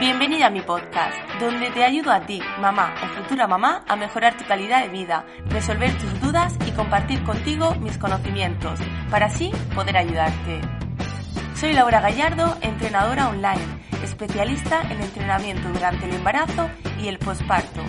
Bienvenida 0.00 0.46
a 0.46 0.50
mi 0.50 0.60
podcast, 0.60 1.16
donde 1.38 1.70
te 1.70 1.84
ayudo 1.84 2.10
a 2.10 2.20
ti, 2.26 2.40
mamá 2.60 2.94
o 3.02 3.06
futura 3.14 3.46
mamá, 3.46 3.84
a 3.86 3.94
mejorar 3.94 4.36
tu 4.36 4.44
calidad 4.44 4.82
de 4.82 4.88
vida, 4.88 5.24
resolver 5.46 5.96
tus 5.98 6.20
dudas 6.20 6.58
y 6.66 6.72
compartir 6.72 7.22
contigo 7.22 7.76
mis 7.76 7.96
conocimientos, 7.96 8.80
para 9.08 9.26
así 9.26 9.52
poder 9.72 9.96
ayudarte. 9.96 10.60
Soy 11.54 11.74
Laura 11.74 12.00
Gallardo, 12.00 12.56
entrenadora 12.60 13.28
online, 13.28 13.64
especialista 14.02 14.82
en 14.82 15.00
entrenamiento 15.00 15.68
durante 15.68 16.06
el 16.06 16.14
embarazo 16.14 16.68
y 17.00 17.06
el 17.06 17.18
posparto. 17.18 17.80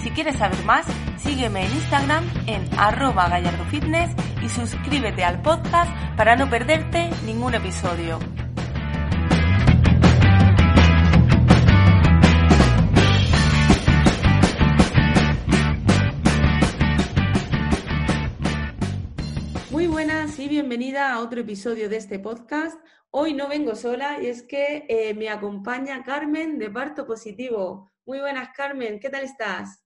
Si 0.00 0.10
quieres 0.10 0.36
saber 0.36 0.64
más, 0.64 0.86
sígueme 1.16 1.66
en 1.66 1.72
Instagram 1.72 2.24
en 2.46 2.68
arroba 2.78 3.28
gallardofitness 3.28 4.10
y 4.42 4.48
suscríbete 4.48 5.24
al 5.24 5.42
podcast 5.42 5.90
para 6.16 6.36
no 6.36 6.48
perderte 6.48 7.10
ningún 7.24 7.54
episodio. 7.54 8.20
Y 20.42 20.48
bienvenida 20.48 21.12
a 21.12 21.20
otro 21.20 21.42
episodio 21.42 21.88
de 21.88 21.98
este 21.98 22.18
podcast. 22.18 22.76
Hoy 23.12 23.32
no 23.32 23.46
vengo 23.46 23.76
sola 23.76 24.20
y 24.20 24.26
es 24.26 24.42
que 24.42 24.86
eh, 24.88 25.14
me 25.14 25.28
acompaña 25.28 26.02
Carmen 26.02 26.58
de 26.58 26.68
Parto 26.68 27.06
Positivo. 27.06 27.92
Muy 28.04 28.18
buenas, 28.18 28.48
Carmen, 28.52 28.98
¿qué 28.98 29.08
tal 29.08 29.22
estás? 29.22 29.84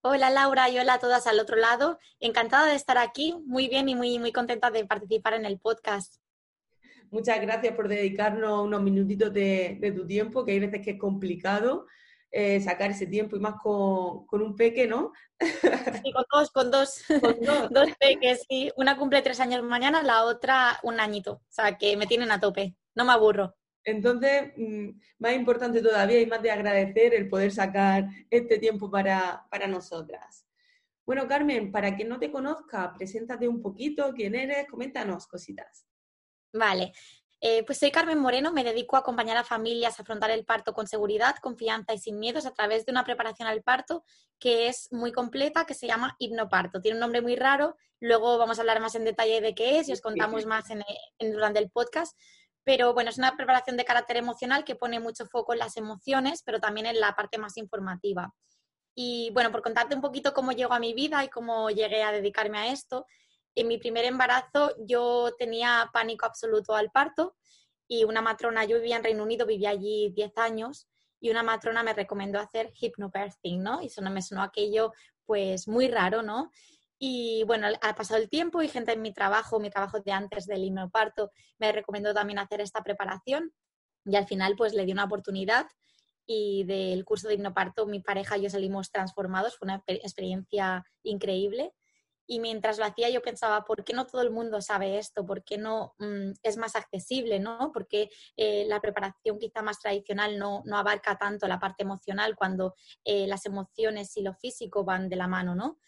Hola 0.00 0.30
Laura 0.30 0.70
y 0.70 0.78
hola 0.78 0.94
a 0.94 0.98
todas 1.00 1.26
al 1.26 1.38
otro 1.38 1.58
lado. 1.58 1.98
Encantada 2.18 2.68
de 2.68 2.76
estar 2.76 2.96
aquí, 2.96 3.34
muy 3.44 3.68
bien 3.68 3.90
y 3.90 3.94
muy, 3.94 4.18
muy 4.18 4.32
contenta 4.32 4.70
de 4.70 4.86
participar 4.86 5.34
en 5.34 5.44
el 5.44 5.58
podcast. 5.58 6.14
Muchas 7.10 7.38
gracias 7.42 7.74
por 7.74 7.86
dedicarnos 7.86 8.64
unos 8.64 8.80
minutitos 8.80 9.34
de, 9.34 9.92
tu 9.94 10.06
tiempo, 10.06 10.46
que 10.46 10.52
hay 10.52 10.60
veces 10.60 10.80
que 10.80 10.92
es 10.92 10.98
complicado 10.98 11.86
eh, 12.36 12.60
sacar 12.60 12.90
ese 12.90 13.06
tiempo 13.06 13.36
y 13.36 13.38
más 13.38 13.54
con, 13.62 14.26
un 14.28 14.56
peque, 14.56 14.88
¿no? 14.88 15.12
Sí, 16.04 16.12
con 16.12 16.24
dos, 16.32 16.50
con 16.50 16.70
dos. 16.70 17.04
Con 17.20 17.40
dos. 17.40 17.68
dos 17.70 17.88
peques, 18.00 18.44
sí. 18.48 18.72
Una 18.76 18.98
cumple 18.98 19.22
tres 19.22 19.38
años 19.38 19.62
mañana, 19.62 20.02
la 20.02 20.24
otra 20.24 20.80
un 20.82 20.98
añito. 20.98 21.34
O 21.34 21.52
sea, 21.52 21.78
que 21.78 21.96
me 21.96 22.08
tienen 22.08 22.32
a 22.32 22.40
tope. 22.40 22.74
No 22.96 23.04
me 23.04 23.12
aburro. 23.12 23.54
Entonces, 23.84 24.52
mm, 24.56 24.88
más 25.20 25.34
importante 25.34 25.80
todavía 25.80 26.20
y 26.20 26.26
más 26.26 26.42
de 26.42 26.50
agradecer 26.50 27.14
el 27.14 27.28
poder 27.28 27.52
sacar 27.52 28.08
este 28.28 28.58
tiempo 28.58 28.90
para, 28.90 29.46
para 29.48 29.68
nosotras. 29.68 30.44
Bueno, 31.06 31.28
Carmen, 31.28 31.70
para 31.70 31.94
quien 31.94 32.08
no 32.08 32.18
te 32.18 32.32
conozca, 32.32 32.92
preséntate 32.94 33.46
un 33.46 33.62
poquito, 33.62 34.12
quién 34.12 34.34
eres, 34.34 34.66
coméntanos 34.66 35.28
cositas. 35.28 35.86
Vale, 36.52 36.92
eh, 37.46 37.62
pues 37.62 37.78
soy 37.78 37.90
Carmen 37.90 38.18
Moreno, 38.18 38.54
me 38.54 38.64
dedico 38.64 38.96
a 38.96 39.00
acompañar 39.00 39.36
a 39.36 39.44
familias 39.44 39.98
a 39.98 40.02
afrontar 40.02 40.30
el 40.30 40.46
parto 40.46 40.72
con 40.72 40.86
seguridad, 40.86 41.36
confianza 41.42 41.92
y 41.92 41.98
sin 41.98 42.18
miedos 42.18 42.46
a 42.46 42.54
través 42.54 42.86
de 42.86 42.92
una 42.92 43.04
preparación 43.04 43.46
al 43.46 43.62
parto 43.62 44.02
que 44.38 44.68
es 44.68 44.88
muy 44.92 45.12
completa, 45.12 45.66
que 45.66 45.74
se 45.74 45.86
llama 45.86 46.16
hipnoparto. 46.18 46.80
Tiene 46.80 46.96
un 46.96 47.00
nombre 47.02 47.20
muy 47.20 47.36
raro, 47.36 47.76
luego 48.00 48.38
vamos 48.38 48.56
a 48.56 48.62
hablar 48.62 48.80
más 48.80 48.94
en 48.94 49.04
detalle 49.04 49.42
de 49.42 49.54
qué 49.54 49.78
es 49.78 49.90
y 49.90 49.92
os 49.92 50.00
contamos 50.00 50.46
más 50.46 50.70
en, 50.70 50.82
durante 51.18 51.58
el 51.58 51.68
podcast. 51.68 52.18
Pero 52.62 52.94
bueno, 52.94 53.10
es 53.10 53.18
una 53.18 53.36
preparación 53.36 53.76
de 53.76 53.84
carácter 53.84 54.16
emocional 54.16 54.64
que 54.64 54.74
pone 54.74 54.98
mucho 54.98 55.26
foco 55.26 55.52
en 55.52 55.58
las 55.58 55.76
emociones, 55.76 56.42
pero 56.46 56.60
también 56.60 56.86
en 56.86 56.98
la 56.98 57.14
parte 57.14 57.36
más 57.36 57.58
informativa. 57.58 58.32
Y 58.94 59.30
bueno, 59.34 59.52
por 59.52 59.60
contarte 59.60 59.94
un 59.94 60.00
poquito 60.00 60.32
cómo 60.32 60.52
llegó 60.52 60.72
a 60.72 60.78
mi 60.78 60.94
vida 60.94 61.22
y 61.22 61.28
cómo 61.28 61.68
llegué 61.68 62.04
a 62.04 62.12
dedicarme 62.12 62.56
a 62.56 62.68
esto, 62.68 63.04
en 63.54 63.68
mi 63.68 63.78
primer 63.78 64.04
embarazo 64.04 64.74
yo 64.78 65.34
tenía 65.38 65.90
pánico 65.92 66.26
absoluto 66.26 66.74
al 66.74 66.90
parto 66.90 67.36
y 67.86 68.04
una 68.04 68.22
matrona, 68.22 68.64
yo 68.64 68.76
vivía 68.76 68.96
en 68.96 69.04
Reino 69.04 69.22
Unido, 69.22 69.46
vivía 69.46 69.70
allí 69.70 70.10
10 70.14 70.36
años 70.38 70.88
y 71.20 71.30
una 71.30 71.42
matrona 71.42 71.82
me 71.82 71.94
recomendó 71.94 72.38
hacer 72.38 72.72
hypnobirthing, 72.74 73.62
¿no? 73.62 73.82
Y 73.82 73.86
eso 73.86 74.02
no 74.02 74.10
me 74.10 74.22
sonó 74.22 74.42
aquello 74.42 74.92
pues 75.24 75.68
muy 75.68 75.88
raro, 75.88 76.22
¿no? 76.22 76.50
Y 76.98 77.44
bueno, 77.44 77.68
ha 77.80 77.94
pasado 77.94 78.20
el 78.20 78.28
tiempo 78.28 78.62
y 78.62 78.68
gente 78.68 78.92
en 78.92 79.02
mi 79.02 79.12
trabajo, 79.12 79.60
mi 79.60 79.70
trabajo 79.70 80.00
de 80.00 80.12
antes 80.12 80.46
del 80.46 80.64
hipnoparto, 80.64 81.30
me 81.58 81.72
recomendó 81.72 82.14
también 82.14 82.38
hacer 82.38 82.60
esta 82.60 82.82
preparación 82.82 83.52
y 84.04 84.16
al 84.16 84.26
final 84.26 84.54
pues 84.56 84.74
le 84.74 84.84
di 84.84 84.92
una 84.92 85.04
oportunidad 85.04 85.66
y 86.26 86.64
del 86.64 87.04
curso 87.04 87.28
de 87.28 87.34
hipnoparto 87.34 87.86
mi 87.86 88.00
pareja 88.00 88.38
y 88.38 88.42
yo 88.42 88.50
salimos 88.50 88.90
transformados, 88.90 89.56
fue 89.56 89.66
una 89.66 89.82
experiencia 89.86 90.84
increíble 91.02 91.72
y 92.26 92.40
mientras 92.40 92.78
lo 92.78 92.84
hacía 92.84 93.10
yo 93.10 93.22
pensaba, 93.22 93.64
¿por 93.64 93.84
qué 93.84 93.92
no 93.92 94.06
todo 94.06 94.22
el 94.22 94.30
mundo 94.30 94.60
sabe 94.60 94.98
esto? 94.98 95.26
¿Por 95.26 95.44
qué 95.44 95.58
no 95.58 95.94
mm, 95.98 96.32
es 96.42 96.56
más 96.56 96.76
accesible? 96.76 97.38
¿no? 97.38 97.70
Porque 97.72 98.10
eh, 98.36 98.64
la 98.66 98.80
preparación 98.80 99.38
quizá 99.38 99.62
más 99.62 99.80
tradicional 99.80 100.38
no, 100.38 100.62
no, 100.64 100.78
abarca 100.78 101.16
tanto 101.18 101.46
la 101.46 101.58
parte 101.58 101.82
emocional 101.82 102.36
cuando 102.36 102.74
eh, 103.04 103.26
las 103.26 103.46
emociones 103.46 104.16
y 104.16 104.22
lo 104.22 104.34
físico 104.34 104.84
van 104.84 105.08
de 105.08 105.16
la 105.16 105.28
mano, 105.28 105.54
¿no? 105.54 105.78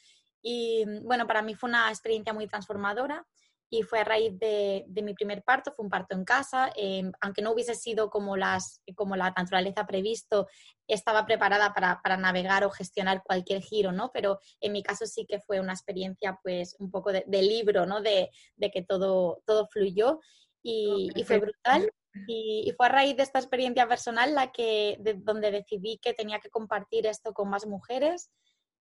Y 0.43 0.85
mm, 0.87 1.07
bueno, 1.07 1.27
para 1.27 1.43
mí 1.43 1.55
fue 1.55 1.69
una 1.69 1.89
experiencia 1.89 2.33
muy 2.33 2.47
transformadora 2.47 3.27
y 3.69 3.83
fue 3.83 4.01
a 4.01 4.05
raíz 4.05 4.39
de, 4.39 4.85
mi 5.03 5.15
primer 5.15 5.43
parto, 5.43 5.73
fue 5.73 5.85
un 5.85 5.91
parto 5.91 6.15
en 6.15 6.25
casa, 6.25 6.73
em, 6.77 7.11
aunque 7.21 7.43
no 7.43 7.53
hubiese 7.53 7.75
sido 7.75 8.11
como, 8.11 8.37
las, 8.37 8.81
como 8.95 9.17
la 9.17 9.33
naturaleza 9.37 9.87
previsto, 9.87 10.47
estaba 10.87 11.27
preparada 11.27 11.75
para, 11.75 12.17
navegar 12.17 12.65
o 12.65 12.71
gestionar 12.71 13.23
cualquier 13.25 13.63
giro, 13.63 13.91
¿no? 13.91 14.11
Pero 14.13 14.39
en 14.61 14.73
mi 14.73 14.83
caso 14.83 15.05
sí 15.07 15.27
que 15.27 15.41
fue 15.41 15.59
una 15.59 15.73
experiencia 15.73 16.39
pues 16.43 16.77
un 16.79 16.91
poco 16.91 17.11
de, 17.13 17.25
libro, 17.43 17.87
¿no? 17.87 18.01
De, 18.01 18.31
que 18.73 18.83
todo, 18.83 19.43
todo 19.45 19.67
fluyó 19.67 20.21
y, 20.63 21.11
fue 21.25 21.39
brutal. 21.39 21.91
Y, 22.29 22.73
fue 22.77 22.87
a 22.87 22.91
raíz 22.91 23.17
de 23.17 23.25
esta 23.25 23.41
experiencia 23.41 23.89
personal 23.89 24.35
la 24.35 24.53
que, 24.53 24.97
donde 25.19 25.51
decidí 25.51 25.99
que 25.99 26.15
tenía 26.15 26.39
que 26.39 26.51
compartir 26.51 27.07
esto 27.07 27.35
con 27.35 27.51
más 27.51 27.67
mujeres 27.67 28.31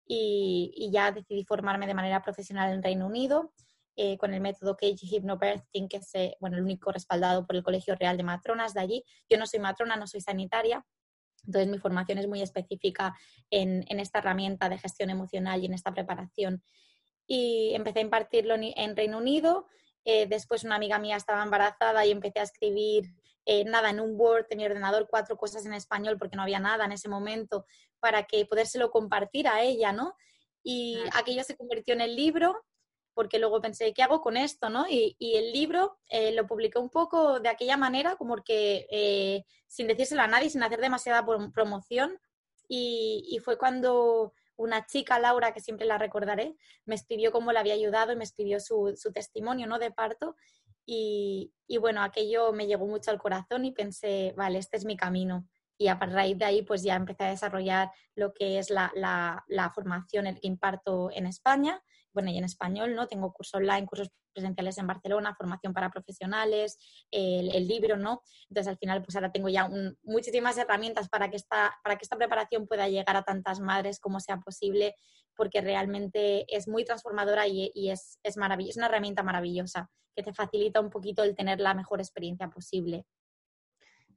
y, 0.07 0.73
y 0.77 0.91
ya 0.91 1.13
decidí 1.13 1.45
formarme 1.45 1.87
de 1.87 1.95
manera 1.95 2.21
profesional 2.21 2.73
en 2.73 2.83
Reino 2.83 3.07
Unido 3.07 3.53
eh, 3.95 4.17
con 4.17 4.33
el 4.33 4.41
método 4.41 4.75
Cage 4.75 5.05
Hypnobirthing, 5.07 5.87
que 5.87 5.99
es 5.99 6.15
eh, 6.15 6.35
bueno, 6.41 6.57
el 6.57 6.63
único 6.63 6.91
respaldado 6.93 7.47
por 7.47 7.57
el 7.57 7.63
Colegio 7.63 7.95
Real 7.95 8.17
de 8.17 8.23
Matronas 8.23 8.73
de 8.73 8.81
allí. 8.81 9.05
Yo 9.29 9.37
no 9.37 9.47
soy 9.47 9.61
matrona, 9.61 9.97
no 9.97 10.07
soy 10.07 10.23
sanitaria, 10.23 10.83
entonces 11.45 11.71
mi 11.71 11.79
formación 11.79 12.17
es 12.17 12.27
muy 12.27 12.41
específica 12.41 13.15
en, 13.51 13.85
en 13.89 14.01
esta 14.01 14.21
herramienta 14.21 14.71
de 14.71 14.79
gestión 14.79 15.11
emocional 15.11 15.63
y 15.63 15.67
en 15.67 15.75
esta 15.75 15.93
preparación. 15.93 16.63
Y 17.27 17.75
empecé 17.75 17.99
a 17.99 18.03
impartirlo 18.03 18.55
en 18.59 18.97
Reino 18.97 19.19
Unido. 19.19 19.67
Eh, 20.07 20.27
después 20.27 20.65
una 20.65 20.77
amiga 20.77 20.99
mía 20.99 21.17
estaba 21.17 21.43
embarazada 21.43 22.07
y 22.07 22.13
empecé 22.13 22.41
a 22.41 22.45
escribir 22.45 23.15
nada 23.67 23.91
en 23.91 24.01
un 24.01 24.15
Word, 24.19 24.47
en 24.51 24.59
mi 24.59 24.65
ordenador, 24.65 25.09
cuatro 25.11 25.37
cosas 25.37 25.67
en 25.67 25.75
español 25.75 26.17
porque 26.17 26.37
no 26.37 26.43
había 26.43 26.61
nada 26.61 26.85
en 26.85 26.93
ese 26.93 27.09
momento 27.09 27.67
para 28.01 28.23
que 28.23 28.47
podérselo 28.47 28.91
compartir 28.91 29.49
a 29.49 29.63
ella, 29.63 29.93
¿no? 29.93 30.15
Y 30.63 30.97
aquello 31.13 31.43
se 31.43 31.57
convirtió 31.57 31.93
en 31.93 32.03
el 32.03 32.15
libro 32.15 32.65
porque 33.15 33.39
luego 33.39 33.61
pensé, 33.61 33.93
¿qué 33.93 34.03
hago 34.03 34.21
con 34.21 34.37
esto? 34.37 34.71
¿no? 34.71 34.87
Y, 34.89 35.17
el 35.21 35.53
libro 35.53 35.99
eh, 36.09 36.33
lo 36.33 36.47
publiqué 36.47 36.79
un 36.79 36.91
poco 36.91 37.41
de 37.41 37.49
aquella 37.49 37.77
manera, 37.77 38.17
como 38.17 38.37
que 38.37 38.87
eh, 38.91 39.45
sin 39.67 39.87
decírselo 39.87 40.23
a 40.23 40.27
nadie, 40.27 40.51
sin 40.51 40.63
hacer 40.63 40.81
demasiada 40.81 41.25
promoción. 41.53 42.19
Y, 42.69 43.39
fue 43.45 43.59
cuando 43.59 44.33
una 44.57 44.87
chica, 44.87 45.19
Laura, 45.19 45.53
que 45.53 45.61
siempre 45.61 45.87
la 45.87 45.99
recordaré, 45.99 46.57
me 46.87 46.95
escribió 46.95 47.33
cómo 47.33 47.53
le 47.53 47.59
había 47.59 47.75
ayudado 47.75 48.13
y 48.13 48.17
me 48.17 48.25
escribió 48.25 48.61
su, 48.61 48.95
testimonio 49.13 49.67
¿no? 49.67 49.79
de 49.79 49.91
parto. 49.91 50.37
Y, 50.87 51.53
bueno, 51.81 52.03
aquello 52.03 52.53
me 52.53 52.67
llegó 52.67 52.87
mucho 52.87 53.11
al 53.11 53.19
corazón 53.19 53.65
y 53.65 53.73
pensé, 53.73 54.33
vale, 54.37 54.59
este 54.59 54.79
es 54.79 54.85
mi 54.85 54.97
camino. 54.97 55.47
Y 55.77 55.89
a 55.89 55.97
raíz 55.97 56.39
de 56.39 56.45
ahí, 56.45 56.63
pues 56.63 56.83
ya 56.83 56.95
empecé 56.95 57.25
a 57.25 57.31
desarrollar 57.31 57.91
lo 58.15 58.33
que 58.33 58.59
es 58.59 58.71
la, 58.71 58.91
la, 58.95 59.45
la 59.49 59.71
formación 59.71 60.27
que 60.35 60.47
imparto 60.47 61.11
en 61.13 61.27
España 61.27 61.83
bueno, 62.13 62.31
y 62.31 62.39
en 62.39 62.45
español, 62.45 62.95
¿no? 62.95 63.09
Tengo 63.09 63.33
cursos 63.33 63.55
online, 63.55 63.87
cursos 63.87 64.09
presenciales 64.33 64.79
en 64.79 64.87
Barcelona, 64.87 65.35
formación 65.37 65.73
para 65.73 65.91
profesionales, 65.91 66.79
el, 67.11 67.67
libro, 67.67 67.97
¿no? 67.97 68.23
Entonces, 68.49 68.69
al 68.69 68.79
final, 68.79 69.03
pues 69.03 69.15
ahora 69.17 69.33
tengo 69.33 69.49
ya 69.49 69.71
muchísimas 70.03 70.57
herramientas 70.59 71.09
para 71.09 71.31
que, 71.31 71.37
esta, 71.37 71.75
para 71.83 71.97
que 71.97 72.05
esta 72.05 72.17
preparación 72.17 72.67
pueda 72.67 72.89
llegar 72.89 73.17
a 73.17 73.23
tantas 73.23 73.61
madres 73.61 74.01
como 74.01 74.21
sea 74.21 74.39
posible, 74.39 74.95
porque 75.37 75.61
realmente 75.61 76.45
es 76.55 76.69
muy 76.69 76.85
transformadora 76.85 77.47
y, 77.47 77.71
es, 77.91 78.19
es, 78.23 78.37
es 78.37 78.77
una 78.77 78.87
herramienta 78.87 79.23
maravillosa 79.23 79.91
que 80.15 80.23
te 80.23 80.35
facilita 80.35 80.81
un 80.81 80.91
poquito 80.91 81.23
el 81.23 81.35
tener 81.35 81.61
la 81.61 81.75
mejor 81.75 82.01
experiencia 82.01 82.49
posible 82.49 83.07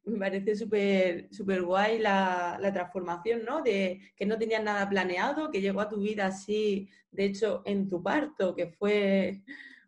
me 0.06 0.20
parece 0.20 0.56
súper 0.56 1.28
super 1.34 1.62
guay 1.64 2.00
la, 2.00 2.60
transformación, 2.74 3.44
¿no? 3.44 3.62
De 3.62 4.02
que 4.16 4.26
no 4.26 4.38
tenías 4.38 4.64
nada 4.64 4.88
planeado, 4.90 5.50
que 5.52 5.62
llegó 5.62 5.82
a 5.82 5.90
tu 5.90 5.98
vida 5.98 6.28
así, 6.28 6.90
de 7.12 7.26
hecho, 7.26 7.64
en 7.66 7.88
tu 7.88 8.02
parto, 8.04 8.56
que 8.56 8.68
fue, 8.68 9.42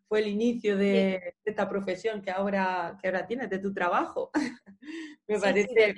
fue 0.07 0.19
el 0.19 0.27
inicio 0.27 0.77
de, 0.77 1.35
esta 1.45 1.69
profesión 1.69 2.21
que 2.21 2.31
ahora, 2.31 2.97
que 3.01 3.07
ahora 3.07 3.27
tienes, 3.27 3.49
de 3.49 3.59
tu 3.59 3.73
trabajo. 3.73 4.31
me 5.27 5.39
parece... 5.39 5.95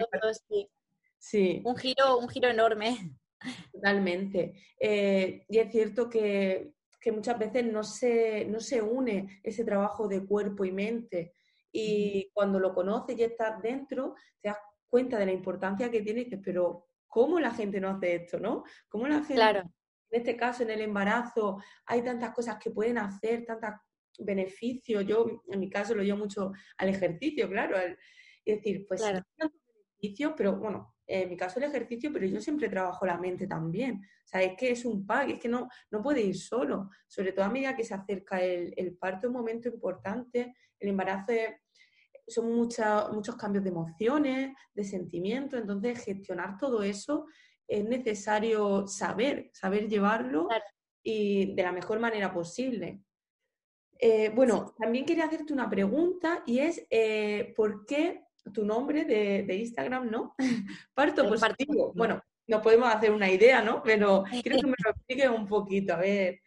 Sí, 1.21 1.61
Un 1.65 1.75
giro, 1.75 2.17
un 2.17 2.29
giro 2.29 2.47
enorme. 2.47 3.17
Totalmente. 3.73 4.53
Eh, 4.79 5.45
y 5.49 5.57
es 5.57 5.69
cierto 5.69 6.09
que, 6.09 6.71
que 6.99 7.11
muchas 7.11 7.37
veces 7.37 7.65
no 7.65 7.83
se, 7.83 8.45
no 8.45 8.59
se 8.59 8.81
une 8.81 9.41
ese 9.43 9.65
trabajo 9.65 10.07
de 10.07 10.25
cuerpo 10.25 10.63
y 10.63 10.71
mente 10.71 11.33
y 11.71 12.29
cuando 12.33 12.59
lo 12.59 12.73
conoces 12.73 13.17
y 13.17 13.23
estás 13.23 13.61
dentro, 13.61 14.15
te 14.41 14.49
das 14.49 14.57
cuenta 14.87 15.17
de 15.17 15.25
la 15.25 15.31
importancia 15.31 15.91
que 15.91 16.01
tiene 16.01 16.21
y 16.21 16.23
dices, 16.25 16.41
pero 16.43 16.87
¿cómo 17.07 17.39
la 17.39 17.51
gente 17.51 17.79
no 17.79 17.89
hace 17.89 18.15
esto, 18.15 18.39
no? 18.39 18.63
¿Cómo 18.87 19.07
la 19.07 19.19
gente, 19.19 19.35
claro. 19.35 19.59
en 19.59 20.19
este 20.19 20.35
caso, 20.35 20.63
en 20.63 20.71
el 20.71 20.81
embarazo, 20.81 21.61
hay 21.85 22.01
tantas 22.01 22.33
cosas 22.33 22.57
que 22.57 22.71
pueden 22.71 22.97
hacer, 22.97 23.45
tantos 23.45 23.81
beneficios? 24.19 25.05
Yo, 25.05 25.43
en 25.47 25.59
mi 25.59 25.69
caso, 25.69 25.95
lo 25.95 26.03
llevo 26.03 26.19
mucho 26.19 26.51
al 26.77 26.89
ejercicio, 26.89 27.49
claro. 27.49 27.77
es 27.77 27.97
decir, 28.45 28.85
pues 28.87 29.01
claro. 29.01 29.21
tantos 29.37 29.59
beneficios, 29.99 30.33
pero 30.35 30.57
bueno, 30.57 30.95
en 31.09 31.29
mi 31.29 31.35
caso 31.35 31.59
el 31.59 31.65
ejercicio, 31.65 32.11
pero 32.13 32.25
yo 32.25 32.39
siempre 32.39 32.69
trabajo 32.69 33.05
la 33.05 33.17
mente 33.17 33.47
también. 33.47 34.01
O 34.23 34.27
sea, 34.27 34.41
es 34.43 34.55
que 34.57 34.71
es 34.71 34.85
un 34.85 35.05
pack, 35.05 35.29
es 35.29 35.39
que 35.39 35.49
no, 35.49 35.67
no 35.91 36.01
puede 36.01 36.21
ir 36.21 36.37
solo. 36.37 36.89
Sobre 37.07 37.31
todo 37.31 37.45
a 37.45 37.49
medida 37.49 37.75
que 37.75 37.83
se 37.83 37.93
acerca 37.93 38.41
el, 38.41 38.73
el 38.77 38.95
parto, 38.95 39.27
es 39.27 39.31
un 39.31 39.37
momento 39.37 39.67
importante. 39.69 40.55
El 40.79 40.89
embarazo 40.89 41.31
es 41.31 41.49
son 42.29 42.53
muchos 42.53 43.35
cambios 43.35 43.63
de 43.63 43.71
emociones, 43.71 44.55
de 44.73 44.83
sentimientos, 44.83 45.59
entonces 45.59 46.03
gestionar 46.03 46.57
todo 46.57 46.83
eso 46.83 47.25
es 47.67 47.83
necesario 47.85 48.87
saber, 48.87 49.49
saber 49.53 49.87
llevarlo 49.87 50.47
y 51.03 51.53
de 51.53 51.63
la 51.63 51.71
mejor 51.71 51.99
manera 51.99 52.33
posible. 52.33 53.01
Eh, 53.99 54.29
bueno, 54.29 54.73
también 54.77 55.05
quería 55.05 55.25
hacerte 55.25 55.53
una 55.53 55.69
pregunta 55.69 56.43
y 56.45 56.59
es, 56.59 56.85
eh, 56.89 57.53
¿por 57.55 57.85
qué 57.85 58.23
tu 58.51 58.65
nombre 58.65 59.05
de, 59.05 59.55
Instagram, 59.55 60.09
no? 60.09 60.35
Parto 60.93 61.27
positivo. 61.27 61.93
Bueno, 61.95 62.21
nos 62.47 62.61
podemos 62.61 62.93
hacer 62.93 63.11
una 63.11 63.29
idea, 63.29 63.61
¿no? 63.61 63.81
Pero 63.83 64.23
quiero 64.43 64.59
que 64.59 64.67
me 64.67 64.75
lo 64.83 64.91
expliques 64.91 65.29
un 65.29 65.47
poquito, 65.47 65.93
a 65.93 65.97
ver. 65.97 66.41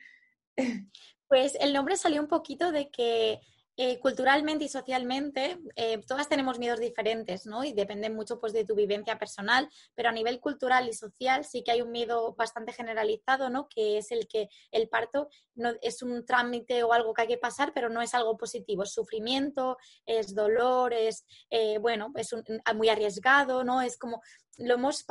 Pues 1.29 1.57
el 1.61 1.73
nombre 1.73 1.97
salió 1.97 2.21
un 2.21 2.29
poquito 2.29 2.73
de 2.73 2.91
que 2.91 3.41
eh, 3.77 3.99
culturalmente 4.01 4.65
y 4.67 4.69
socialmente, 4.69 5.59
eh, 5.77 5.99
todas 6.07 6.29
tenemos 6.29 6.59
miedos 6.59 6.79
diferentes, 6.79 7.47
¿no? 7.47 7.65
Y 7.65 7.73
dependen 7.73 8.15
mucho 8.15 8.39
pues, 8.39 8.53
de 8.53 8.67
tu 8.67 8.75
vivencia 8.75 9.19
personal, 9.19 9.69
pero 9.95 10.11
a 10.11 10.13
nivel 10.13 10.41
cultural 10.41 10.89
y 10.89 10.93
social 10.93 11.45
sí 11.45 11.63
que 11.65 11.71
hay 11.71 11.81
un 11.81 11.91
miedo 11.91 12.35
bastante 12.35 12.73
generalizado, 12.73 13.49
¿no? 13.49 13.69
Que 13.69 13.97
es 13.97 14.13
el 14.13 14.29
que 14.29 14.51
el 14.73 14.89
parto 14.91 15.29
no, 15.55 15.73
es 15.81 16.03
un 16.03 16.27
trámite 16.27 16.83
o 16.83 16.93
algo 16.93 17.15
que 17.15 17.23
hay 17.23 17.29
que 17.29 17.39
pasar, 17.39 17.73
pero 17.75 17.89
no 17.89 18.03
es 18.03 18.13
algo 18.13 18.37
positivo. 18.37 18.83
Es 18.83 18.93
sufrimiento, 18.93 19.79
es 20.05 20.35
dolor, 20.35 20.93
es, 20.93 21.25
eh, 21.49 21.79
bueno, 21.79 22.13
es 22.17 22.35
muy 22.75 22.91
arriesgado, 22.91 23.65
¿no? 23.65 23.81
Es 23.81 23.97
como 23.97 24.21
lo 24.59 24.75
hemos 24.75 25.05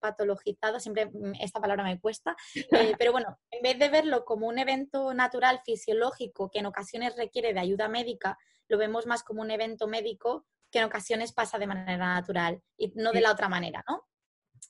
patologizado, 0.00 0.80
siempre 0.80 1.10
esta 1.40 1.60
palabra 1.60 1.84
me 1.84 2.00
cuesta, 2.00 2.36
eh, 2.54 2.94
pero 2.98 3.12
bueno, 3.12 3.38
en 3.50 3.62
vez 3.62 3.78
de 3.78 3.88
verlo 3.88 4.24
como 4.24 4.46
un 4.46 4.58
evento 4.58 5.12
natural, 5.14 5.60
fisiológico, 5.64 6.50
que 6.50 6.60
en 6.60 6.66
ocasiones 6.66 7.16
requiere 7.16 7.52
de 7.52 7.60
ayuda 7.60 7.88
médica, 7.88 8.38
lo 8.68 8.78
vemos 8.78 9.06
más 9.06 9.22
como 9.22 9.42
un 9.42 9.50
evento 9.50 9.88
médico 9.88 10.46
que 10.70 10.78
en 10.78 10.84
ocasiones 10.84 11.32
pasa 11.32 11.58
de 11.58 11.66
manera 11.66 12.14
natural 12.14 12.62
y 12.76 12.92
no 12.94 13.12
de 13.12 13.20
la 13.20 13.32
otra 13.32 13.48
manera, 13.48 13.84
¿no? 13.88 14.06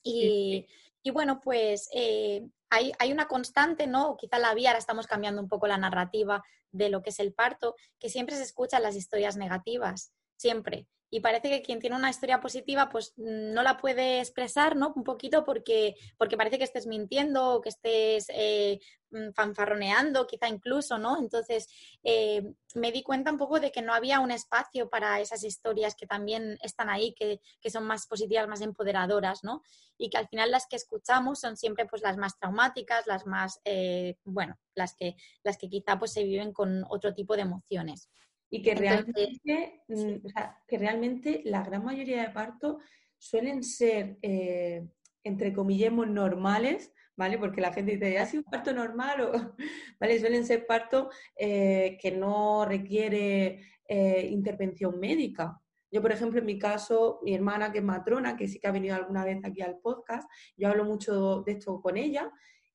Y, 0.03 0.67
bueno, 1.13 1.39
pues 1.39 1.89
eh, 1.93 2.45
hay, 2.69 2.91
hay, 2.99 3.11
una 3.11 3.27
constante, 3.27 3.87
¿no? 3.87 4.17
quizá 4.17 4.39
la 4.39 4.53
vía, 4.53 4.69
ahora 4.69 4.79
estamos 4.79 5.07
cambiando 5.07 5.41
un 5.41 5.47
poco 5.47 5.67
la 5.67 5.77
narrativa 5.77 6.43
de 6.71 6.89
lo 6.89 7.01
que 7.01 7.11
es 7.11 7.19
el 7.19 7.33
parto, 7.33 7.75
que 7.99 8.09
siempre 8.09 8.35
se 8.35 8.43
escuchan 8.43 8.83
las 8.83 8.95
historias 8.95 9.37
negativas, 9.37 10.13
siempre 10.35 10.87
y 11.13 11.19
parece 11.19 11.47
que 11.47 11.61
quien 11.61 11.79
tiene 11.79 11.95
una 11.95 12.09
historia 12.09 12.41
positiva 12.41 12.89
pues 12.89 13.13
no 13.17 13.61
la 13.61 13.77
puede 13.77 14.17
expresar, 14.17 14.75
¿no? 14.75 14.93
Un 14.95 15.03
poquito 15.03 15.43
porque, 15.43 15.93
porque 16.17 16.37
parece 16.37 16.57
que 16.57 16.63
estés 16.63 16.87
mintiendo 16.87 17.51
o 17.51 17.61
que 17.61 17.69
estés 17.69 18.25
eh, 18.29 18.79
mm, 19.11 19.29
fanfarroneando, 19.35 20.25
quizá 20.25 20.47
incluso, 20.47 20.97
¿no? 20.97 21.19
Entonces 21.19 21.67
eh, 22.01 22.55
me 22.73 22.91
di 22.91 23.03
cuenta 23.03 23.31
un 23.31 23.37
poco 23.37 23.59
de 23.59 23.71
que 23.71 23.83
no 23.83 23.93
había 23.93 24.21
un 24.21 24.31
espacio 24.31 24.89
para 24.89 25.19
esas 25.19 25.43
historias 25.43 25.93
que 25.93 26.07
también 26.07 26.57
están 26.63 26.89
ahí, 26.89 27.13
que, 27.13 27.39
son 27.69 27.83
más 27.83 28.07
positivas, 28.07 28.47
más 28.47 28.61
empoderadoras, 28.61 29.43
¿no? 29.43 29.61
Y 29.99 30.09
que 30.09 30.17
al 30.17 30.27
final 30.27 30.49
las 30.49 30.65
que 30.65 30.77
escuchamos 30.77 31.39
son 31.39 31.57
siempre 31.57 31.85
pues 31.85 32.01
las 32.01 32.17
más 32.17 32.39
traumáticas, 32.39 33.05
las 33.05 33.27
más, 33.27 33.61
eh, 33.65 34.17
bueno, 34.23 34.57
las 34.73 34.95
que, 34.95 35.15
las 35.43 35.59
que 35.59 35.69
quizá 35.69 35.99
pues 35.99 36.11
se 36.11 36.23
viven 36.23 36.53
con 36.53 36.83
otro 36.89 37.13
tipo 37.13 37.35
de 37.35 37.43
emociones 37.43 38.09
y 38.53 38.61
que 38.61 38.75
realmente, 38.75 39.81
mm, 39.87 40.27
que 40.67 40.77
realmente 40.77 41.41
la 41.43 41.63
gran 41.63 41.83
mayoría 41.83 42.21
de 42.21 42.29
partos 42.29 42.83
suelen 43.17 43.63
ser, 43.63 44.19
eh, 44.21 44.87
entre 45.23 45.51
comillas, 45.51 45.91
normales, 45.91 46.93
¿vale? 47.15 47.39
Porque 47.39 47.61
la 47.61 47.73
gente 47.73 47.93
dice, 47.93 48.19
¿ha 48.19 48.27
sido 48.27 48.43
un 48.45 48.51
parto 48.51 48.71
normal? 48.71 49.21
O, 49.21 49.31
¿vale? 49.99 50.19
Suelen 50.19 50.45
ser 50.45 50.67
partos 50.67 51.07
eh, 51.35 51.97
que 51.99 52.11
no 52.11 52.63
requiere 52.65 53.59
eh, 53.87 54.27
intervención 54.29 54.99
médica. 54.99 55.59
Yo, 55.91 56.03
por 56.03 56.11
ejemplo, 56.11 56.39
en 56.39 56.45
mi 56.45 56.59
caso, 56.59 57.21
mi 57.23 57.33
hermana, 57.33 57.71
que 57.71 57.79
es 57.79 57.83
matrona, 57.83 58.37
que 58.37 58.47
sí 58.47 58.59
que 58.59 58.67
ha 58.67 58.71
venido 58.71 58.95
alguna 58.95 59.25
vez 59.25 59.39
aquí 59.43 59.63
al 59.63 59.79
podcast, 59.79 60.29
yo 60.55 60.67
hablo 60.67 60.85
mucho 60.85 61.41
de 61.41 61.53
esto 61.53 61.81
con 61.81 61.97
ella 61.97 62.31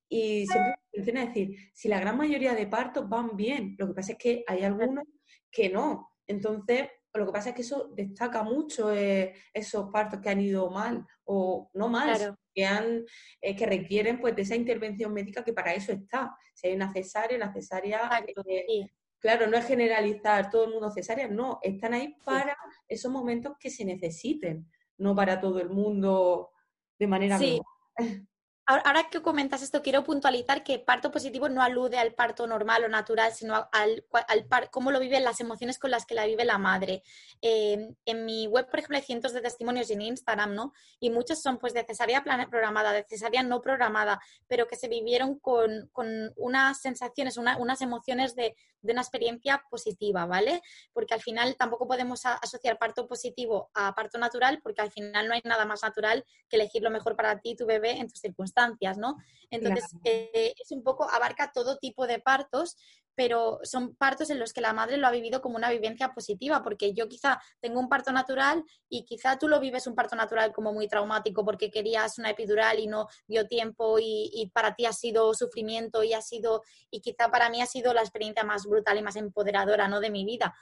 y 0.09 0.45
siempre 0.45 0.75
menciona 0.91 1.25
decir, 1.25 1.55
si 1.73 1.87
la 1.87 2.01
gran 2.01 2.17
mayoría 2.17 2.53
de 2.53 2.67
partos 2.67 3.07
van 3.07 3.37
bien, 3.37 3.75
lo 3.77 3.87
que 3.87 3.93
pasa 3.93 4.11
es 4.11 4.17
que 4.17 4.43
hay 4.45 4.63
algunos 4.63 5.05
que 5.51 5.69
no. 5.69 6.11
Entonces, 6.27 6.89
lo 7.13 7.25
que 7.25 7.31
pasa 7.31 7.49
es 7.49 7.55
que 7.55 7.61
eso 7.63 7.89
destaca 7.95 8.43
mucho 8.43 8.93
eh, 8.93 9.33
esos 9.53 9.89
partos 9.89 10.19
que 10.19 10.29
han 10.29 10.41
ido 10.41 10.69
mal 10.69 11.05
o 11.25 11.69
no 11.73 11.89
mal, 11.89 12.37
que, 12.53 12.65
han, 12.65 13.03
eh, 13.41 13.55
que 13.55 13.65
requieren 13.65 14.19
pues 14.19 14.35
de 14.35 14.43
esa 14.43 14.55
intervención 14.55 15.13
médica 15.13 15.43
que 15.43 15.53
para 15.53 15.73
eso 15.73 15.91
está. 15.91 16.35
Si 16.53 16.67
hay 16.67 16.75
una 16.75 16.91
cesárea, 16.91 17.37
una 17.37 17.51
cesárea, 17.51 18.23
eh, 18.45 18.87
claro, 19.17 19.47
no 19.47 19.57
es 19.57 19.65
generalizar 19.65 20.49
todo 20.51 20.65
el 20.65 20.71
mundo 20.71 20.91
cesárea, 20.91 21.27
no, 21.27 21.59
están 21.63 21.93
ahí 21.93 22.15
para 22.23 22.55
esos 22.87 23.11
momentos 23.11 23.53
que 23.59 23.71
se 23.71 23.85
necesiten, 23.85 24.69
no 24.97 25.15
para 25.15 25.39
todo 25.39 25.59
el 25.59 25.69
mundo 25.69 26.51
de 26.99 27.07
manera 27.07 27.37
sí. 27.39 27.59
Ahora 28.71 29.09
que 29.09 29.23
comentas 29.23 29.63
esto, 29.63 29.81
quiero 29.81 30.03
puntualizar 30.03 30.63
que 30.63 30.77
parto 30.77 31.09
positivo 31.09 31.49
no 31.49 31.63
alude 31.63 31.97
al 31.97 32.13
parto 32.13 32.45
normal 32.45 32.83
o 32.83 32.87
natural, 32.87 33.33
sino 33.33 33.67
al, 33.71 34.05
al 34.27 34.69
cómo 34.69 34.91
lo 34.91 34.99
viven 34.99 35.23
las 35.23 35.41
emociones 35.41 35.79
con 35.79 35.89
las 35.89 36.05
que 36.05 36.13
la 36.13 36.27
vive 36.27 36.45
la 36.45 36.59
madre. 36.59 37.01
Eh, 37.41 37.95
en 38.05 38.25
mi 38.25 38.45
web, 38.45 38.69
por 38.69 38.77
ejemplo, 38.77 38.97
hay 38.97 39.03
cientos 39.03 39.33
de 39.33 39.41
testimonios 39.41 39.89
en 39.89 40.03
Instagram, 40.03 40.53
¿no? 40.53 40.73
Y 40.99 41.09
muchos 41.09 41.41
son 41.41 41.57
pues 41.57 41.73
de 41.73 41.83
cesárea 41.83 42.23
programada, 42.23 42.91
de 42.91 43.03
cesárea 43.09 43.41
no 43.41 43.59
programada, 43.59 44.21
pero 44.47 44.67
que 44.67 44.75
se 44.75 44.87
vivieron 44.87 45.39
con, 45.39 45.89
unas 46.35 46.79
sensaciones, 46.79 47.37
unas 47.37 47.81
emociones 47.81 48.35
de, 48.35 48.55
una 48.83 49.01
experiencia 49.01 49.63
positiva, 49.69 50.25
¿vale? 50.27 50.61
Porque 50.93 51.15
al 51.15 51.21
final 51.21 51.55
tampoco 51.57 51.87
podemos 51.87 52.23
asociar 52.25 52.77
parto 52.77 53.07
positivo 53.07 53.71
a 53.73 53.95
parto 53.95 54.19
natural, 54.19 54.59
porque 54.61 54.81
al 54.81 54.91
final 54.91 55.27
no 55.27 55.33
hay 55.33 55.41
nada 55.43 55.65
más 55.65 55.81
natural 55.81 56.23
que 56.47 56.55
elegir 56.55 56.83
lo 56.83 56.91
mejor 56.91 57.15
para 57.15 57.39
ti 57.39 57.51
y 57.51 57.55
tu 57.55 57.65
bebé 57.65 57.97
en 57.97 58.07
tus 58.07 58.19
circunstancias 58.19 58.58
¿no? 58.97 59.17
Entonces, 59.51 59.95
eh, 60.03 60.53
es 60.61 60.71
un 60.71 60.83
poco, 60.83 61.09
abarca 61.09 61.51
todo 61.51 61.77
tipo 61.77 62.05
de 62.05 62.19
partos, 62.19 62.75
pero 63.19 63.59
son 63.63 63.95
partos 63.95 64.29
en 64.29 64.39
los 64.39 64.53
que 64.53 64.61
la 64.61 64.71
madre 64.71 64.95
lo 64.95 65.05
ha 65.05 65.11
vivido 65.11 65.41
como 65.41 65.57
una 65.57 65.69
vivencia 65.69 66.13
positiva, 66.13 66.63
porque 66.63 66.93
yo 66.93 67.09
quizá 67.09 67.41
tengo 67.59 67.77
un 67.81 67.89
parto 67.89 68.13
natural 68.13 68.63
y 68.87 69.03
quizá 69.03 69.37
tú 69.37 69.49
lo 69.49 69.59
vives 69.59 69.87
un 69.87 69.95
parto 69.95 70.15
natural 70.15 70.53
como 70.53 70.71
muy 70.71 70.87
traumático 70.87 71.43
porque 71.43 71.69
querías 71.69 72.17
una 72.17 72.29
epidural 72.29 72.79
y 72.79 72.87
no 72.87 73.09
dio 73.27 73.45
tiempo 73.45 73.97
y, 73.99 74.49
para 74.53 74.73
ti 74.73 74.85
ha 74.85 74.93
sido 74.93 75.33
sufrimiento 75.33 76.01
y 76.01 76.13
ha 76.13 76.21
sido, 76.21 76.63
y 76.89 77.01
quizá 77.01 77.29
para 77.29 77.49
mí 77.49 77.61
ha 77.61 77.65
sido 77.65 77.93
la 77.93 77.99
experiencia 77.99 78.45
más 78.45 78.63
brutal 78.65 78.97
y 78.97 79.01
más 79.01 79.17
empoderadora, 79.17 79.89
¿no? 79.89 79.99
De 79.99 80.11
mi 80.11 80.23
vida. 80.23 80.55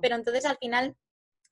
Pero 0.00 0.16
entonces 0.16 0.46
al 0.46 0.56
final 0.56 0.96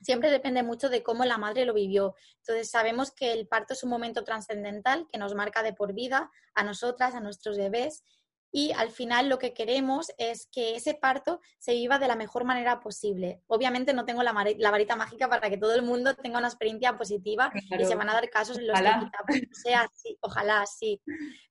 siempre 0.00 0.30
depende 0.30 0.62
mucho 0.62 0.88
de 0.88 1.02
cómo 1.02 1.24
la 1.24 1.38
madre 1.38 1.64
lo 1.64 1.74
vivió. 1.74 2.14
Entonces 2.38 2.70
sabemos 2.70 3.12
que 3.12 3.32
el 3.32 3.46
parto 3.48 3.74
es 3.74 3.82
un 3.82 3.90
momento 3.90 4.24
trascendental 4.24 5.06
que 5.10 5.18
nos 5.18 5.34
marca 5.34 5.62
de 5.62 5.72
por 5.72 5.94
vida 5.94 6.30
a 6.54 6.64
nosotras, 6.64 7.14
a 7.14 7.20
nuestros 7.20 7.56
bebés. 7.56 8.04
Y 8.52 8.72
al 8.72 8.90
final 8.90 9.28
lo 9.28 9.38
que 9.38 9.52
queremos 9.52 10.06
es 10.16 10.48
que 10.50 10.76
ese 10.76 10.94
parto 10.94 11.40
se 11.58 11.72
viva 11.72 11.98
de 11.98 12.08
la 12.08 12.16
mejor 12.16 12.44
manera 12.44 12.80
posible. 12.80 13.42
Obviamente 13.48 13.92
no 13.92 14.06
tengo 14.06 14.22
la, 14.22 14.32
varita 14.32 14.96
mágica 14.96 15.28
para 15.28 15.50
que 15.50 15.58
todo 15.58 15.74
el 15.74 15.82
mundo 15.82 16.14
tenga 16.14 16.38
una 16.38 16.48
experiencia 16.48 16.96
positiva 16.96 17.52
y 17.54 17.84
se 17.84 17.94
van 17.96 18.08
a 18.08 18.14
dar 18.14 18.30
casos 18.30 18.58
en 18.58 18.68
los 18.68 18.80
que 18.80 18.88
pues, 19.26 19.42
sea 19.62 19.82
así, 19.82 20.16
ojalá 20.22 20.64
sí. 20.64 21.02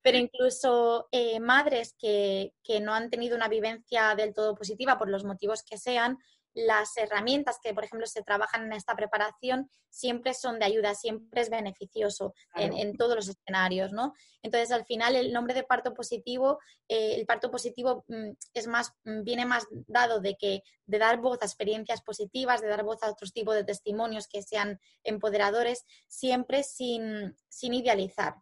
Pero 0.01 0.17
incluso 0.17 1.07
eh, 1.11 1.39
madres 1.39 1.93
que, 1.99 2.53
que 2.63 2.79
no 2.79 2.93
han 2.93 3.09
tenido 3.09 3.35
una 3.35 3.49
vivencia 3.49 4.15
del 4.15 4.33
todo 4.33 4.55
positiva 4.55 4.97
por 4.97 5.09
los 5.09 5.25
motivos 5.25 5.61
que 5.61 5.77
sean, 5.77 6.17
las 6.55 6.95
herramientas 6.95 7.59
que, 7.61 7.73
por 7.73 7.83
ejemplo, 7.83 8.07
se 8.07 8.23
trabajan 8.23 8.65
en 8.65 8.73
esta 8.73 8.95
preparación 8.95 9.69
siempre 9.89 10.33
son 10.33 10.57
de 10.57 10.65
ayuda, 10.65 10.95
siempre 10.95 11.41
es 11.41 11.49
beneficioso 11.49 12.33
en, 12.55 12.95
todos 12.97 13.15
los 13.15 13.27
escenarios, 13.27 13.91
¿no? 13.91 14.13
Entonces, 14.41 14.71
al 14.71 14.85
final, 14.85 15.15
el 15.15 15.33
nombre 15.33 15.53
de 15.53 15.63
parto 15.63 15.93
positivo, 15.93 16.59
eh, 16.87 17.15
el 17.15 17.25
parto 17.25 17.51
positivo 17.51 18.05
mm, 18.07 18.31
es 18.53 18.67
más, 18.67 18.93
mm, 19.03 19.23
viene 19.23 19.45
más 19.45 19.67
dado 19.87 20.21
de 20.21 20.35
que 20.35 20.63
de 20.85 20.97
dar 20.97 21.19
voz 21.19 21.41
a 21.41 21.45
experiencias 21.45 22.01
positivas, 22.01 22.61
de 22.61 22.67
dar 22.67 22.83
voz 22.83 23.03
a 23.03 23.11
otros 23.11 23.33
tipos 23.33 23.53
de 23.55 23.63
testimonios 23.63 24.27
que 24.27 24.41
sean 24.41 24.79
empoderadores, 25.03 25.85
siempre 26.07 26.63
sin, 26.63 27.35
sin 27.49 27.73
idealizar. 27.73 28.35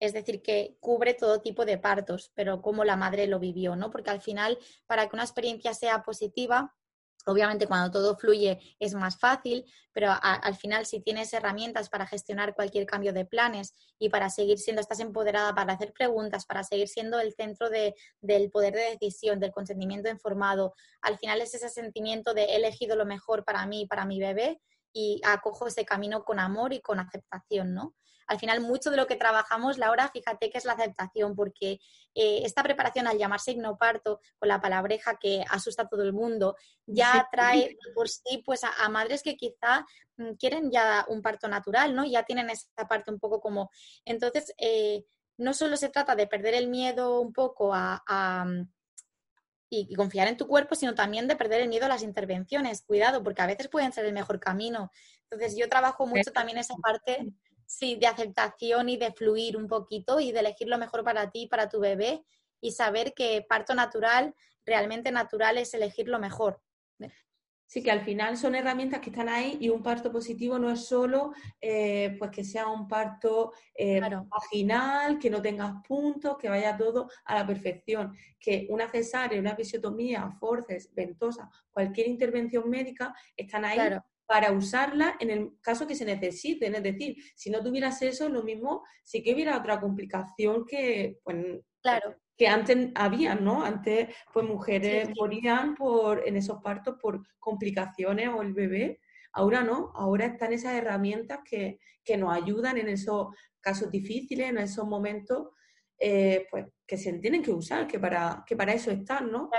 Es 0.00 0.12
decir, 0.12 0.42
que 0.42 0.76
cubre 0.80 1.14
todo 1.14 1.40
tipo 1.40 1.64
de 1.64 1.78
partos, 1.78 2.32
pero 2.34 2.60
como 2.60 2.82
la 2.82 2.96
madre 2.96 3.28
lo 3.28 3.38
vivió, 3.38 3.76
¿no? 3.76 3.92
Porque 3.92 4.10
al 4.10 4.20
final, 4.20 4.58
para 4.86 5.08
que 5.08 5.14
una 5.14 5.22
experiencia 5.22 5.74
sea 5.74 6.02
positiva, 6.02 6.74
Obviamente 7.24 7.66
cuando 7.66 7.90
todo 7.90 8.16
fluye 8.16 8.58
es 8.78 8.94
más 8.94 9.18
fácil, 9.18 9.64
pero 9.92 10.12
al 10.20 10.56
final 10.56 10.86
si 10.86 11.00
tienes 11.00 11.32
herramientas 11.32 11.88
para 11.88 12.06
gestionar 12.06 12.54
cualquier 12.54 12.86
cambio 12.86 13.12
de 13.12 13.24
planes 13.24 13.74
y 13.98 14.08
para 14.08 14.28
seguir 14.30 14.58
siendo, 14.58 14.80
estás 14.80 15.00
empoderada 15.00 15.54
para 15.54 15.74
hacer 15.74 15.92
preguntas, 15.92 16.46
para 16.46 16.64
seguir 16.64 16.88
siendo 16.88 17.20
el 17.20 17.32
centro 17.32 17.68
del 17.70 18.50
poder 18.50 18.74
de 18.74 18.90
decisión, 18.90 19.38
del 19.38 19.52
consentimiento 19.52 20.08
informado, 20.08 20.74
al 21.00 21.18
final 21.18 21.40
es 21.40 21.54
ese 21.54 21.68
sentimiento 21.68 22.34
de 22.34 22.44
he 22.44 22.56
elegido 22.56 22.96
lo 22.96 23.06
mejor 23.06 23.44
para 23.44 23.66
mí 23.66 23.82
y 23.82 23.86
para 23.86 24.04
mi 24.04 24.18
bebé 24.18 24.60
y 24.92 25.20
acojo 25.24 25.66
ese 25.66 25.84
camino 25.84 26.24
con 26.24 26.38
amor 26.38 26.72
y 26.72 26.80
con 26.80 26.98
aceptación, 27.00 27.74
¿no? 27.74 27.94
Al 28.32 28.38
final 28.38 28.62
mucho 28.62 28.90
de 28.90 28.96
lo 28.96 29.06
que 29.06 29.16
trabajamos, 29.16 29.76
Laura, 29.76 30.08
fíjate 30.08 30.48
que 30.50 30.56
es 30.56 30.64
la 30.64 30.72
aceptación, 30.72 31.36
porque 31.36 31.78
eh, 32.14 32.40
esta 32.44 32.62
preparación 32.62 33.06
al 33.06 33.18
llamarse 33.18 33.52
hipnoparto, 33.52 34.20
con 34.38 34.48
la 34.48 34.60
palabreja 34.60 35.18
que 35.18 35.44
asusta 35.50 35.82
a 35.82 35.88
todo 35.88 36.02
el 36.02 36.14
mundo, 36.14 36.56
ya 36.86 37.28
trae 37.30 37.76
por 37.94 38.08
sí 38.08 38.42
pues 38.44 38.62
a, 38.64 38.88
madres 38.88 39.22
que 39.22 39.36
quizá 39.36 39.84
mm, 40.16 40.32
quieren 40.38 40.70
ya 40.70 41.04
un 41.08 41.20
parto 41.20 41.46
natural, 41.46 41.94
¿no? 41.94 42.06
Ya 42.06 42.22
tienen 42.22 42.48
esa 42.48 42.88
parte 42.88 43.10
un 43.10 43.18
poco 43.18 43.38
como... 43.38 43.70
Entonces, 44.06 44.54
eh, 44.56 45.04
no 45.36 45.52
solo 45.52 45.76
se 45.76 45.90
trata 45.90 46.16
de 46.16 46.26
perder 46.26 46.54
el 46.54 46.68
miedo 46.68 47.20
un 47.20 47.34
poco 47.34 47.72
a, 47.74 48.44
mm, 48.46 48.66
y, 49.68 49.94
confiar 49.94 50.28
en 50.28 50.38
tu 50.38 50.46
cuerpo, 50.46 50.74
sino 50.74 50.94
también 50.94 51.28
de 51.28 51.36
perder 51.36 51.60
el 51.60 51.68
miedo 51.68 51.84
a 51.84 51.88
las 51.88 52.02
intervenciones. 52.02 52.82
Cuidado, 52.82 53.22
porque 53.22 53.42
a 53.42 53.46
veces 53.46 53.68
pueden 53.68 53.92
ser 53.92 54.06
el 54.06 54.14
mejor 54.14 54.40
camino. 54.40 54.90
Entonces, 55.30 55.58
yo 55.58 55.68
trabajo 55.68 56.06
mucho 56.06 56.32
también 56.32 56.58
esa 56.58 56.74
parte 56.76 57.32
sí, 57.72 57.96
de 57.96 58.06
aceptación 58.06 58.88
y 58.88 58.96
de 58.98 59.12
fluir 59.12 59.56
un 59.56 59.66
poquito 59.66 60.20
y 60.20 60.30
de 60.30 60.40
elegir 60.40 60.68
lo 60.68 60.78
mejor 60.78 61.02
para 61.04 61.30
ti, 61.30 61.46
para 61.46 61.68
tu 61.68 61.80
bebé 61.80 62.22
y 62.60 62.72
saber 62.72 63.14
que 63.14 63.44
parto 63.48 63.74
natural, 63.74 64.34
realmente 64.64 65.10
natural 65.10 65.58
es 65.58 65.72
elegir 65.74 66.08
lo 66.08 66.18
mejor. 66.18 66.60
Sí, 67.66 67.82
que 67.82 67.90
al 67.90 68.02
final 68.02 68.36
son 68.36 68.54
herramientas 68.54 69.00
que 69.00 69.08
están 69.08 69.30
ahí 69.30 69.56
y 69.58 69.70
un 69.70 69.82
parto 69.82 70.12
positivo 70.12 70.58
no 70.58 70.70
es 70.70 70.84
solo 70.84 71.32
eh, 71.58 72.14
pues 72.18 72.30
que 72.30 72.44
sea 72.44 72.66
un 72.66 72.86
parto 72.86 73.54
eh, 73.74 73.98
vaginal, 74.28 75.18
que 75.18 75.30
no 75.30 75.40
tengas 75.40 75.76
puntos, 75.88 76.36
que 76.36 76.50
vaya 76.50 76.76
todo 76.76 77.08
a 77.24 77.34
la 77.34 77.46
perfección. 77.46 78.14
Que 78.38 78.66
una 78.68 78.90
cesárea, 78.90 79.40
una 79.40 79.52
episiotomía, 79.52 80.30
forces, 80.38 80.92
ventosa, 80.94 81.48
cualquier 81.70 82.08
intervención 82.08 82.68
médica 82.68 83.14
están 83.34 83.64
ahí 83.64 83.78
para 84.32 84.50
usarla 84.50 85.14
en 85.20 85.28
el 85.28 85.50
caso 85.60 85.86
que 85.86 85.94
se 85.94 86.06
necesiten. 86.06 86.74
Es 86.74 86.82
decir, 86.82 87.16
si 87.36 87.50
no 87.50 87.62
tuvieras 87.62 88.00
eso, 88.00 88.30
lo 88.30 88.42
mismo 88.42 88.82
sí 89.04 89.22
que 89.22 89.34
hubiera 89.34 89.58
otra 89.58 89.78
complicación 89.78 90.64
que, 90.64 91.18
pues, 91.22 91.60
claro. 91.82 92.16
que 92.34 92.48
antes 92.48 92.88
había, 92.94 93.34
¿no? 93.34 93.62
Antes, 93.62 94.08
pues 94.32 94.46
mujeres 94.46 95.10
morían 95.18 95.74
por, 95.74 96.26
en 96.26 96.38
esos 96.38 96.62
partos 96.62 96.96
por 96.98 97.22
complicaciones 97.38 98.30
o 98.30 98.40
el 98.40 98.54
bebé. 98.54 99.00
Ahora 99.34 99.62
no, 99.62 99.92
ahora 99.94 100.24
están 100.24 100.54
esas 100.54 100.76
herramientas 100.76 101.40
que, 101.44 101.78
nos 102.16 102.34
ayudan 102.34 102.78
en 102.78 102.88
esos 102.88 103.36
casos 103.60 103.90
difíciles, 103.90 104.48
en 104.48 104.56
esos 104.56 104.86
momentos, 104.86 105.48
eh, 105.98 106.46
pues 106.50 106.64
que 106.86 106.96
se 106.96 107.12
tienen 107.18 107.42
que 107.42 107.50
usar, 107.50 107.86
que 107.86 107.98
para, 107.98 108.42
que 108.46 108.56
para 108.56 108.72
eso 108.72 108.90
están, 108.90 109.30
¿no? 109.30 109.50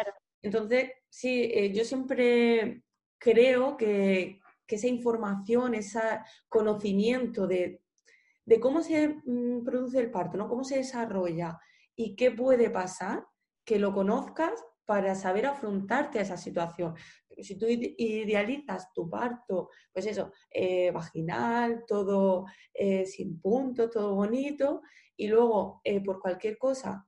Entonces, 0.41 0.89
sí, 1.09 1.51
eh, 1.53 1.71
yo 1.71 1.85
siempre 1.85 2.81
creo 3.19 3.77
que, 3.77 4.41
que 4.65 4.75
esa 4.75 4.87
información, 4.87 5.75
ese 5.75 6.01
conocimiento 6.49 7.47
de, 7.47 7.81
cómo 8.61 8.81
se 8.81 9.21
mm, 9.25 9.63
produce 9.63 9.99
el 9.99 10.11
parto, 10.11 10.37
¿no? 10.37 10.47
cómo 10.47 10.63
se 10.63 10.77
desarrolla 10.77 11.59
y 11.95 12.15
qué 12.15 12.31
puede 12.31 12.69
pasar, 12.69 13.25
que 13.65 13.79
lo 13.79 13.93
conozcas 13.93 14.53
para 14.85 15.15
saber 15.15 15.45
afrontarte 15.45 16.19
a 16.19 16.23
esa 16.23 16.37
situación. 16.37 16.93
Si 17.41 17.57
tú 17.57 17.65
idealizas 17.67 18.91
tu 18.93 19.09
parto, 19.09 19.69
pues 19.91 20.05
eso, 20.05 20.31
eh, 20.51 20.91
vaginal, 20.91 21.83
todo 21.87 22.45
eh, 22.73 23.05
sin 23.05 23.39
puntos, 23.39 23.89
todo 23.91 24.13
bonito, 24.15 24.81
y 25.15 25.27
luego 25.27 25.81
eh, 25.83 26.03
por 26.03 26.19
cualquier 26.19 26.57
cosa 26.57 27.07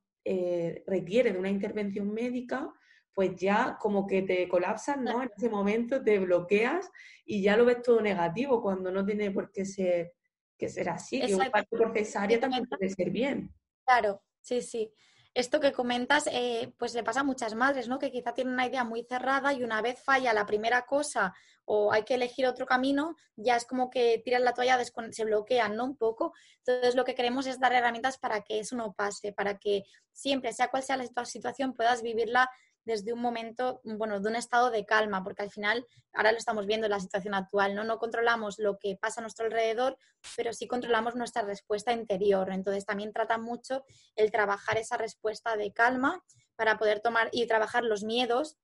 requiere 0.88 1.31
de 1.31 1.38
una 1.38 1.51
intervención 1.51 2.12
médica, 2.12 2.74
pues 3.15 3.34
ya 3.38 3.77
como 3.79 4.05
que 4.05 4.22
te 4.22 4.48
colapsas, 4.50 4.98
¿no? 4.98 5.24
En 5.24 5.31
ese 5.36 5.50
momento 5.50 6.03
te 6.03 6.19
bloqueas 6.19 6.91
y 7.25 7.41
ya 7.41 7.55
lo 7.55 7.63
ves 7.63 7.81
todo 7.81 8.01
negativo 8.01 8.62
cuando 8.62 8.91
no 8.91 9.05
tiene 9.05 9.31
por 9.31 9.51
qué 9.53 9.63
ser, 9.63 10.13
que 10.57 10.67
ser 10.67 10.89
así, 10.89 11.22
que 11.22 11.34
un 11.34 11.50
parto 11.50 11.77
por 11.77 11.93
cesárea 11.93 12.39
también 12.41 12.67
puede 12.67 12.89
ser 12.89 13.10
bien. 13.10 13.53
Claro, 13.86 14.22
sí, 14.41 14.62
sí. 14.62 14.91
Esto 15.34 15.60
que 15.60 15.72
comentas, 15.72 16.27
eh, 16.31 16.74
pues 16.77 16.93
le 16.93 17.03
pasa 17.03 17.22
a 17.22 17.24
muchas 17.24 17.55
madres, 17.55 17.88
¿no? 17.88 18.00
Que 18.00 18.12
quizá 18.12 18.34
tienen 18.34 18.53
una 18.53 18.67
idea 18.67 18.84
muy 18.84 19.03
cerrada 19.03 19.53
y 19.53 19.63
una 19.63 19.81
vez 19.81 20.01
falla 20.01 20.34
la 20.34 20.45
primera 20.45 20.86
cosa 20.86 21.34
o 21.65 21.91
hay 21.91 22.03
que 22.03 22.15
elegir 22.15 22.45
otro 22.45 22.65
camino, 22.65 23.15
ya 23.36 23.55
es 23.55 23.65
como 23.65 23.89
que 23.89 24.22
tiran 24.24 24.43
la 24.43 24.53
toalla, 24.53 24.79
se 25.12 25.25
bloquean, 25.25 25.75
¿no? 25.75 25.86
Un 25.86 25.98
poco. 25.98 26.34
Entonces, 26.65 26.95
lo 26.95 27.05
que 27.05 27.15
queremos 27.15 27.48
es 27.48 27.60
dar 27.60 27.74
herramientas 27.74 28.17
para 28.17 28.41
que 28.41 28.60
eso 28.60 28.75
no 28.75 28.93
pase, 28.93 29.34
para 29.34 29.57
que 29.57 29.84
siempre, 30.12 30.53
sea 30.53 30.69
cual 30.69 30.84
sea 30.84 30.98
la 30.98 31.25
situación, 31.25 31.74
puedas 31.74 32.01
vivirla 32.01 32.50
desde 32.85 33.11
un 33.11 33.19
momento, 33.19 33.81
bueno, 33.83 34.19
de 34.19 34.29
un 34.29 34.35
estado 34.35 34.71
de 34.71 34.85
calma, 34.85 35.23
porque 35.23 35.41
al 35.41 35.51
final, 35.51 35.85
ahora 36.13 36.31
lo 36.31 36.37
estamos 36.37 36.65
viendo 36.65 36.85
en 36.85 36.91
la 36.91 36.99
situación 36.99 37.33
actual, 37.33 37.75
¿no? 37.75 37.83
No 37.83 37.97
controlamos 37.97 38.59
lo 38.59 38.77
que 38.77 38.95
pasa 38.95 39.19
a 39.19 39.23
nuestro 39.23 39.45
alrededor, 39.45 39.97
pero 40.37 40.53
sí 40.53 40.67
controlamos 40.67 41.15
nuestra 41.15 41.41
respuesta 41.41 41.91
interior. 41.91 42.51
Entonces, 42.51 42.85
también 42.85 43.11
trata 43.11 43.37
mucho 43.37 43.83
el 44.15 44.31
trabajar 44.31 44.77
esa 44.77 44.97
respuesta 44.97 45.57
de 45.57 45.73
calma 45.73 46.23
para 46.55 46.77
poder 46.77 47.01
tomar 47.01 47.29
y 47.31 47.47
trabajar 47.47 47.83
los 47.83 48.03
miedos 48.03 48.57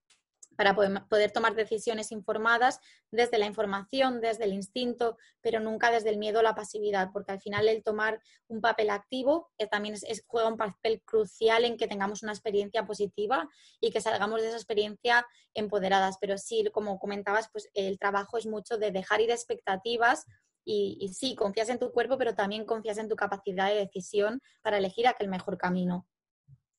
para 0.62 0.76
poder, 0.76 1.32
tomar 1.32 1.56
decisiones 1.56 2.12
informadas 2.12 2.80
desde 3.10 3.40
la 3.40 3.48
información, 3.48 4.22
desde 4.22 4.44
el 4.44 4.54
instinto, 4.54 5.18
pero 5.42 5.60
nunca 5.60 5.90
desde 5.90 6.12
el 6.12 6.18
miedo 6.18 6.38
o 6.38 6.44
la 6.44 6.54
pasividad, 6.54 7.10
porque 7.12 7.32
al 7.32 7.42
final 7.42 7.68
el 7.68 7.82
tomar 7.82 8.22
un 8.48 8.62
papel 8.62 8.92
activo 8.92 9.50
eh, 9.58 9.66
también 9.66 9.96
juega 10.28 10.50
un 10.50 10.58
papel 10.58 11.02
crucial 11.04 11.66
en 11.66 11.78
que 11.78 11.88
tengamos 11.88 12.22
una 12.22 12.32
experiencia 12.32 12.86
positiva 12.86 13.50
y 13.80 13.90
que 13.90 14.02
salgamos 14.02 14.40
de 14.40 14.50
esa 14.50 14.58
experiencia 14.58 15.26
empoderadas. 15.56 16.20
Pero 16.22 16.38
sí, 16.38 16.64
como 16.72 17.00
comentabas, 17.00 17.50
pues 17.52 17.68
el 17.74 17.98
trabajo 17.98 18.38
es 18.38 18.46
mucho 18.46 18.78
de 18.78 18.92
dejar 18.92 19.20
ir 19.20 19.32
expectativas 19.32 20.28
y, 20.64 20.96
y, 21.02 21.08
sí, 21.08 21.34
confías 21.34 21.70
en 21.70 21.80
tu 21.80 21.92
cuerpo, 21.92 22.20
pero 22.20 22.36
también 22.36 22.66
confías 22.66 23.00
en 23.00 23.10
tu 23.10 23.16
capacidad 23.16 23.70
de 23.70 23.78
decisión 23.78 24.40
para 24.62 24.78
elegir 24.78 25.08
aquel 25.08 25.28
mejor 25.28 25.58
camino. 25.58 26.06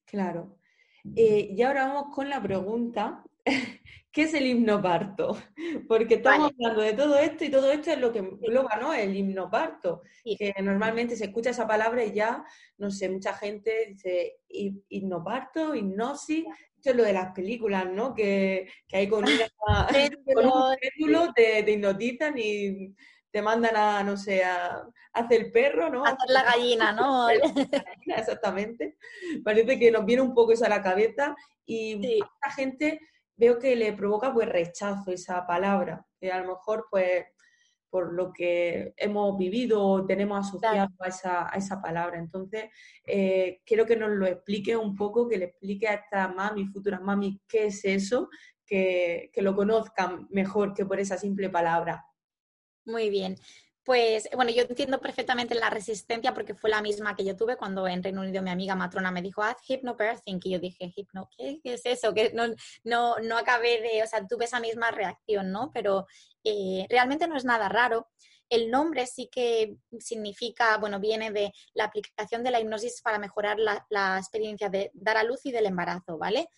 Claro. 0.04 0.56
Eh, 1.16 1.48
y 1.50 1.62
ahora 1.62 1.88
vamos 1.88 2.14
con 2.14 2.28
la 2.28 2.40
pregunta 2.40 3.24
¿Qué 4.12 4.22
es 4.22 4.34
el 4.34 4.46
himnoparto? 4.46 5.38
Porque 5.88 6.16
estamos 6.16 6.52
hablando 6.52 6.82
de 6.82 6.92
todo 6.92 7.18
esto 7.18 7.44
y 7.44 7.50
todo 7.50 7.72
esto 7.72 7.92
es 7.92 7.98
lo 7.98 8.12
que 8.12 8.18
engloba, 8.18 8.76
¿no? 8.76 8.92
El 8.92 9.16
himnoparto. 9.16 10.02
Que 10.22 10.52
normalmente 10.62 11.16
se 11.16 11.24
escucha 11.24 11.50
esa 11.50 11.66
palabra 11.66 12.04
y 12.04 12.12
ya, 12.12 12.44
no 12.76 12.90
sé, 12.90 13.08
mucha 13.08 13.32
gente 13.32 13.86
dice 13.88 14.40
hipnoparto, 14.48 15.74
hipnosis. 15.74 16.44
Esto 16.76 16.90
es 16.90 16.96
lo 16.96 17.04
de 17.04 17.12
las 17.14 17.32
películas, 17.32 17.86
¿no? 17.90 18.14
Que, 18.14 18.68
hay 18.92 19.08
con, 19.08 19.24
un 19.24 20.76
péndulo, 20.80 21.32
te, 21.32 21.62
te, 21.62 21.72
hipnotizan 21.72 22.34
y 22.36 22.94
te 23.30 23.40
mandan 23.40 23.76
a, 23.76 24.02
no 24.02 24.18
sé, 24.18 24.44
a, 24.44 24.86
hacer 25.14 25.40
el 25.40 25.52
perro, 25.52 25.88
¿no? 25.88 26.04
Hacer 26.04 26.28
la 26.28 26.42
gallina, 26.42 26.92
¿no? 26.92 27.28
Exactamente. 28.06 28.98
Parece 29.42 29.78
que 29.78 29.90
nos 29.90 30.04
viene 30.04 30.22
un 30.22 30.34
poco 30.34 30.52
eso 30.52 30.66
a 30.66 30.68
la 30.68 30.82
cabeza 30.82 31.34
y 31.64 31.96
mucha 31.96 32.50
gente 32.54 33.00
veo 33.36 33.58
que 33.58 33.76
le 33.76 33.92
provoca 33.92 34.32
pues 34.32 34.48
rechazo 34.48 35.10
esa 35.10 35.46
palabra, 35.46 36.06
que 36.20 36.30
a 36.30 36.40
lo 36.40 36.48
mejor 36.48 36.86
pues 36.90 37.24
por 37.92 38.14
lo 38.14 38.32
que 38.32 38.94
hemos 38.96 39.36
vivido 39.36 39.84
o 39.84 40.06
tenemos 40.06 40.48
asociado 40.48 40.88
a, 40.98 41.08
esa, 41.08 41.54
a, 41.54 41.58
esa, 41.58 41.82
palabra. 41.82 42.18
Entonces, 42.18 42.70
eh, 43.04 43.60
quiero 43.66 43.84
que 43.84 43.96
nos 43.96 44.08
lo 44.08 44.26
explique 44.26 44.74
un 44.74 44.96
poco, 44.96 45.28
que 45.28 45.36
le 45.36 45.44
explique 45.44 45.86
a 45.86 45.94
esta 45.94 46.28
mami, 46.28 46.68
futuras 46.68 47.02
mami, 47.02 47.42
qué 47.46 47.66
es 47.66 47.84
eso, 47.84 48.30
que, 48.64 49.28
que 49.30 49.42
lo 49.42 49.54
conozcan 49.54 50.26
mejor 50.30 50.72
que 50.72 50.86
por 50.86 51.00
esa 51.00 51.18
simple 51.18 51.50
palabra. 51.50 52.02
Muy 52.86 53.10
bien. 53.10 53.36
Pues 53.84 54.28
bueno, 54.36 54.52
yo 54.52 54.62
entiendo 54.62 55.00
perfectamente 55.00 55.56
la 55.56 55.68
resistencia 55.68 56.32
porque 56.32 56.54
fue 56.54 56.70
la 56.70 56.80
misma 56.80 57.16
que 57.16 57.24
yo 57.24 57.36
tuve 57.36 57.56
cuando 57.56 57.88
en 57.88 58.02
Reino 58.02 58.20
Unido 58.20 58.40
mi 58.40 58.50
amiga 58.50 58.76
matrona 58.76 59.10
me 59.10 59.22
dijo, 59.22 59.42
haz 59.42 59.56
hypnobirthing, 59.66 60.40
y 60.44 60.50
yo 60.50 60.58
dije, 60.60 60.92
¿Hipno 60.94 61.28
¿qué, 61.36 61.60
es 61.64 61.84
eso? 61.84 62.14
Que 62.14 62.32
no, 62.32 62.44
no, 62.84 63.16
no 63.18 63.38
acabé 63.38 63.80
de, 63.80 64.02
o 64.04 64.06
sea, 64.06 64.24
tuve 64.24 64.44
esa 64.44 64.60
misma 64.60 64.92
reacción, 64.92 65.50
¿no? 65.50 65.72
Pero 65.74 66.06
eh, 66.44 66.86
realmente 66.90 67.26
no 67.26 67.36
es 67.36 67.44
nada 67.44 67.68
raro. 67.68 68.08
El 68.48 68.70
nombre 68.70 69.06
sí 69.06 69.28
que 69.32 69.76
significa, 69.98 70.76
bueno, 70.76 71.00
viene 71.00 71.32
de 71.32 71.52
la 71.74 71.84
aplicación 71.84 72.44
de 72.44 72.52
la 72.52 72.60
hipnosis 72.60 73.02
para 73.02 73.18
mejorar 73.18 73.58
la, 73.58 73.84
la 73.90 74.16
experiencia 74.16 74.68
de 74.68 74.92
dar 74.94 75.16
a 75.16 75.24
luz 75.24 75.44
y 75.46 75.50
del 75.50 75.66
embarazo, 75.66 76.18
¿vale? 76.18 76.48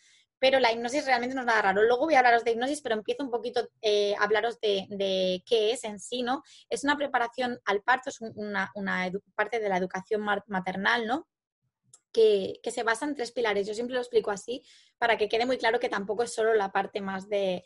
Pero 0.45 0.61
la 0.61 0.71
hipnosis 0.71 1.07
realmente 1.07 1.35
no 1.35 1.41
es 1.41 1.47
nada 1.47 1.63
raro. 1.63 1.83
Luego 1.85 2.05
voy 2.05 2.17
a 2.17 2.19
hablaros 2.19 2.45
de 2.45 2.51
hipnosis, 2.51 2.83
pero 2.83 2.97
empiezo 2.97 3.25
un 3.25 3.31
poquito 3.31 3.67
eh, 3.81 4.15
a 4.19 4.25
hablaros 4.25 4.61
de, 4.61 5.43
qué 5.47 5.73
es 5.73 5.85
en 5.85 5.99
sí, 5.99 6.23
¿no? 6.23 6.43
Es 6.69 6.85
una 6.85 6.99
preparación 6.99 7.59
al 7.65 7.81
parto, 7.81 8.11
es 8.11 8.21
una, 8.21 8.71
parte 9.35 9.59
de 9.59 9.71
la 9.71 9.79
educación 9.79 10.21
maternal, 10.21 11.07
¿no? 11.07 11.27
que, 12.13 12.61
se 12.63 12.83
basa 12.83 13.07
en 13.07 13.15
tres 13.15 13.33
pilares. 13.33 13.67
Yo 13.67 13.73
siempre 13.73 13.95
lo 13.95 14.03
explico 14.03 14.31
así 14.31 14.63
para 14.99 15.17
que 15.17 15.31
quede 15.31 15.47
muy 15.47 15.57
claro 15.57 15.81
que 15.81 15.89
tampoco 15.89 16.25
es 16.25 16.35
solo 16.35 16.53
la 16.53 16.73
parte 16.73 17.01
más 17.01 17.27
de, 17.31 17.65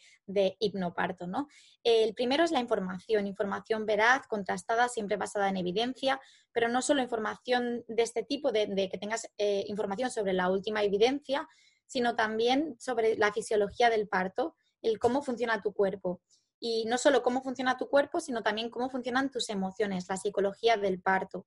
hipnoparto. 0.60 1.26
¿no? 1.26 1.48
El 1.82 2.14
primero 2.14 2.44
es 2.44 2.52
la 2.52 2.60
información, 2.60 3.26
información 3.26 3.86
veraz, 3.86 4.28
contrastada, 4.28 4.88
siempre 4.88 5.16
basada 5.16 5.48
en 5.48 5.56
evidencia, 5.56 6.20
pero 6.52 6.68
no 6.68 6.80
solo 6.80 7.02
información 7.02 7.84
de 7.88 8.04
este 8.04 8.22
tipo, 8.22 8.52
de, 8.52 8.88
que 8.88 8.98
tengas 8.98 9.28
eh, 9.36 9.64
información 9.66 10.12
sobre 10.12 10.32
la 10.32 10.48
última 10.48 10.84
evidencia, 10.84 11.48
sino 11.88 12.14
también 12.14 12.76
sobre 12.78 13.16
la 13.16 13.32
fisiología 13.32 13.90
del 13.90 14.06
parto, 14.06 14.54
el 14.82 15.00
cómo 15.00 15.22
funciona 15.22 15.60
tu 15.60 15.72
cuerpo. 15.72 16.20
Y 16.60 16.84
no 16.86 16.98
solo 16.98 17.22
cómo 17.22 17.42
funciona 17.42 17.76
tu 17.76 17.88
cuerpo, 17.88 18.20
sino 18.20 18.42
también 18.42 18.70
cómo 18.70 18.90
funcionan 18.90 19.30
tus 19.30 19.48
emociones, 19.48 20.06
la 20.08 20.16
psicología 20.16 20.76
del 20.76 21.00
parto 21.00 21.46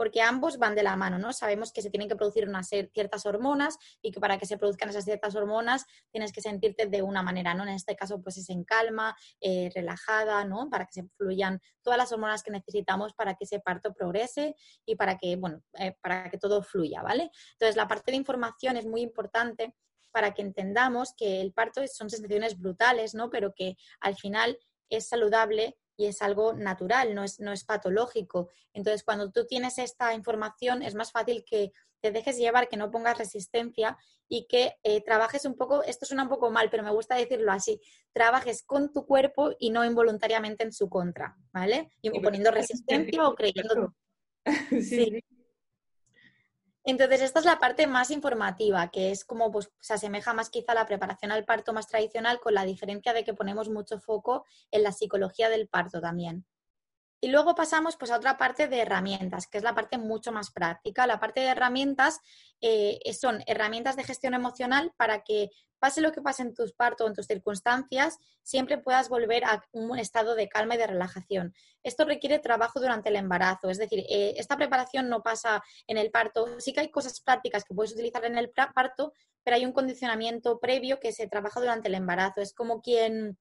porque 0.00 0.22
ambos 0.22 0.56
van 0.56 0.74
de 0.74 0.82
la 0.82 0.96
mano, 0.96 1.18
¿no? 1.18 1.30
Sabemos 1.34 1.74
que 1.74 1.82
se 1.82 1.90
tienen 1.90 2.08
que 2.08 2.16
producir 2.16 2.48
unas 2.48 2.70
ciertas 2.70 3.26
hormonas 3.26 3.76
y 4.00 4.12
que 4.12 4.18
para 4.18 4.38
que 4.38 4.46
se 4.46 4.56
produzcan 4.56 4.88
esas 4.88 5.04
ciertas 5.04 5.36
hormonas 5.36 5.84
tienes 6.10 6.32
que 6.32 6.40
sentirte 6.40 6.86
de 6.86 7.02
una 7.02 7.22
manera, 7.22 7.52
¿no? 7.52 7.64
En 7.64 7.68
este 7.68 7.94
caso, 7.96 8.22
pues 8.22 8.38
es 8.38 8.48
en 8.48 8.64
calma, 8.64 9.14
eh, 9.42 9.70
relajada, 9.74 10.42
¿no? 10.46 10.70
Para 10.70 10.86
que 10.86 10.92
se 10.92 11.04
fluyan 11.18 11.60
todas 11.82 11.98
las 11.98 12.10
hormonas 12.12 12.42
que 12.42 12.50
necesitamos 12.50 13.12
para 13.12 13.34
que 13.34 13.44
ese 13.44 13.60
parto 13.60 13.92
progrese 13.92 14.56
y 14.86 14.96
para 14.96 15.18
que, 15.18 15.36
bueno, 15.36 15.60
eh, 15.78 15.94
para 16.00 16.30
que 16.30 16.38
todo 16.38 16.62
fluya, 16.62 17.02
¿vale? 17.02 17.30
Entonces, 17.52 17.76
la 17.76 17.86
parte 17.86 18.10
de 18.10 18.16
información 18.16 18.78
es 18.78 18.86
muy 18.86 19.02
importante 19.02 19.74
para 20.12 20.32
que 20.32 20.40
entendamos 20.40 21.12
que 21.14 21.42
el 21.42 21.52
parto 21.52 21.86
son 21.88 22.08
sensaciones 22.08 22.58
brutales, 22.58 23.14
¿no? 23.14 23.28
Pero 23.28 23.52
que 23.54 23.76
al 24.00 24.16
final 24.16 24.58
es 24.88 25.08
saludable 25.08 25.76
y 26.00 26.06
es 26.06 26.22
algo 26.22 26.54
natural, 26.54 27.14
no 27.14 27.24
es, 27.24 27.40
no 27.40 27.52
es 27.52 27.64
patológico. 27.64 28.48
Entonces, 28.72 29.04
cuando 29.04 29.30
tú 29.30 29.44
tienes 29.46 29.76
esta 29.76 30.14
información, 30.14 30.82
es 30.82 30.94
más 30.94 31.12
fácil 31.12 31.44
que 31.44 31.72
te 32.00 32.10
dejes 32.10 32.38
llevar, 32.38 32.70
que 32.70 32.78
no 32.78 32.90
pongas 32.90 33.18
resistencia 33.18 33.98
y 34.26 34.46
que 34.46 34.76
eh, 34.82 35.02
trabajes 35.04 35.44
un 35.44 35.56
poco, 35.58 35.82
esto 35.82 36.06
suena 36.06 36.22
un 36.22 36.30
poco 36.30 36.50
mal, 36.50 36.70
pero 36.70 36.82
me 36.82 36.90
gusta 36.90 37.16
decirlo 37.16 37.52
así, 37.52 37.82
trabajes 38.14 38.62
con 38.62 38.94
tu 38.94 39.04
cuerpo 39.04 39.50
y 39.58 39.68
no 39.68 39.84
involuntariamente 39.84 40.64
en 40.64 40.72
su 40.72 40.88
contra, 40.88 41.36
¿vale? 41.52 41.90
Y 42.00 42.18
poniendo 42.20 42.50
resistencia 42.50 43.28
o 43.28 43.34
creyendo... 43.34 43.94
sí. 44.80 45.22
Entonces, 46.84 47.20
esta 47.20 47.40
es 47.40 47.44
la 47.44 47.58
parte 47.58 47.86
más 47.86 48.10
informativa, 48.10 48.90
que 48.90 49.10
es 49.10 49.24
como 49.24 49.50
pues, 49.50 49.70
se 49.80 49.94
asemeja 49.94 50.32
más 50.32 50.50
quizá 50.50 50.72
a 50.72 50.76
la 50.76 50.86
preparación 50.86 51.30
al 51.30 51.44
parto 51.44 51.72
más 51.72 51.88
tradicional, 51.88 52.40
con 52.40 52.54
la 52.54 52.64
diferencia 52.64 53.12
de 53.12 53.24
que 53.24 53.34
ponemos 53.34 53.68
mucho 53.68 54.00
foco 54.00 54.44
en 54.70 54.82
la 54.82 54.92
psicología 54.92 55.50
del 55.50 55.68
parto 55.68 56.00
también. 56.00 56.46
Y 57.20 57.28
luego 57.28 57.54
pasamos 57.54 57.96
pues, 57.96 58.10
a 58.10 58.16
otra 58.16 58.38
parte 58.38 58.66
de 58.66 58.80
herramientas, 58.80 59.46
que 59.46 59.58
es 59.58 59.64
la 59.64 59.74
parte 59.74 59.98
mucho 59.98 60.32
más 60.32 60.50
práctica. 60.50 61.06
La 61.06 61.20
parte 61.20 61.40
de 61.40 61.48
herramientas 61.48 62.20
eh, 62.60 62.98
son 63.12 63.42
herramientas 63.46 63.96
de 63.96 64.04
gestión 64.04 64.34
emocional 64.34 64.92
para 64.96 65.22
que 65.22 65.50
pase 65.80 66.00
lo 66.00 66.12
que 66.12 66.22
pase 66.22 66.42
en 66.42 66.54
tus 66.54 66.72
partos 66.72 67.04
o 67.04 67.08
en 67.08 67.14
tus 67.14 67.26
circunstancias, 67.26 68.18
siempre 68.42 68.78
puedas 68.78 69.08
volver 69.08 69.44
a 69.44 69.64
un 69.72 69.98
estado 69.98 70.34
de 70.34 70.48
calma 70.48 70.74
y 70.74 70.78
de 70.78 70.86
relajación. 70.86 71.54
Esto 71.82 72.04
requiere 72.04 72.38
trabajo 72.38 72.80
durante 72.80 73.08
el 73.08 73.16
embarazo, 73.16 73.70
es 73.70 73.78
decir, 73.78 74.04
eh, 74.08 74.34
esta 74.36 74.56
preparación 74.56 75.08
no 75.08 75.22
pasa 75.22 75.62
en 75.86 75.96
el 75.96 76.10
parto. 76.10 76.60
Sí 76.60 76.72
que 76.72 76.80
hay 76.80 76.90
cosas 76.90 77.20
prácticas 77.20 77.64
que 77.64 77.74
puedes 77.74 77.92
utilizar 77.92 78.24
en 78.26 78.36
el 78.36 78.50
parto, 78.50 79.14
pero 79.42 79.56
hay 79.56 79.64
un 79.64 79.72
condicionamiento 79.72 80.60
previo 80.60 81.00
que 81.00 81.12
se 81.12 81.26
trabaja 81.26 81.60
durante 81.60 81.88
el 81.88 81.94
embarazo. 81.94 82.42
Es 82.42 82.52
como 82.52 82.82
quien 82.82 83.38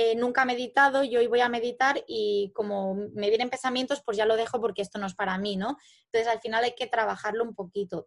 eh, 0.00 0.14
nunca 0.14 0.42
ha 0.42 0.44
meditado, 0.44 1.02
yo 1.02 1.18
hoy 1.18 1.26
voy 1.26 1.40
a 1.40 1.48
meditar 1.48 2.04
y 2.06 2.52
como 2.54 2.94
me 2.94 3.30
vienen 3.30 3.50
pensamientos, 3.50 4.00
pues 4.04 4.16
ya 4.16 4.26
lo 4.26 4.36
dejo 4.36 4.60
porque 4.60 4.80
esto 4.80 4.96
no 5.00 5.08
es 5.08 5.16
para 5.16 5.36
mí, 5.38 5.56
¿no? 5.56 5.76
Entonces 6.04 6.28
al 6.28 6.40
final 6.40 6.62
hay 6.62 6.76
que 6.76 6.86
trabajarlo 6.86 7.42
un 7.42 7.52
poquito. 7.52 8.06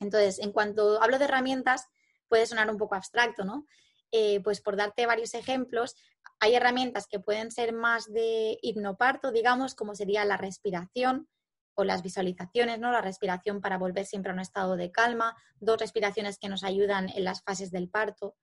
Entonces, 0.00 0.40
en 0.40 0.50
cuanto 0.50 1.00
hablo 1.00 1.20
de 1.20 1.26
herramientas, 1.26 1.86
puede 2.26 2.46
sonar 2.46 2.68
un 2.68 2.78
poco 2.78 2.96
abstracto, 2.96 3.44
¿no? 3.44 3.64
Eh, 4.10 4.40
pues 4.40 4.60
por 4.60 4.74
darte 4.74 5.06
varios 5.06 5.34
ejemplos, 5.34 5.94
hay 6.40 6.56
herramientas 6.56 7.06
que 7.06 7.20
pueden 7.20 7.52
ser 7.52 7.72
más 7.72 8.12
de 8.12 8.58
hipnoparto, 8.60 9.30
digamos, 9.30 9.76
como 9.76 9.94
sería 9.94 10.24
la 10.24 10.36
respiración 10.36 11.28
o 11.74 11.84
las 11.84 12.02
visualizaciones, 12.02 12.80
¿no? 12.80 12.90
La 12.90 13.02
respiración 13.02 13.60
para 13.60 13.78
volver 13.78 14.04
siempre 14.04 14.32
a 14.32 14.34
un 14.34 14.40
estado 14.40 14.74
de 14.74 14.90
calma, 14.90 15.36
dos 15.60 15.78
respiraciones 15.78 16.40
que 16.40 16.48
nos 16.48 16.64
ayudan 16.64 17.08
en 17.08 17.22
las 17.22 17.40
fases 17.44 17.70
del 17.70 17.88
parto, 17.88 18.34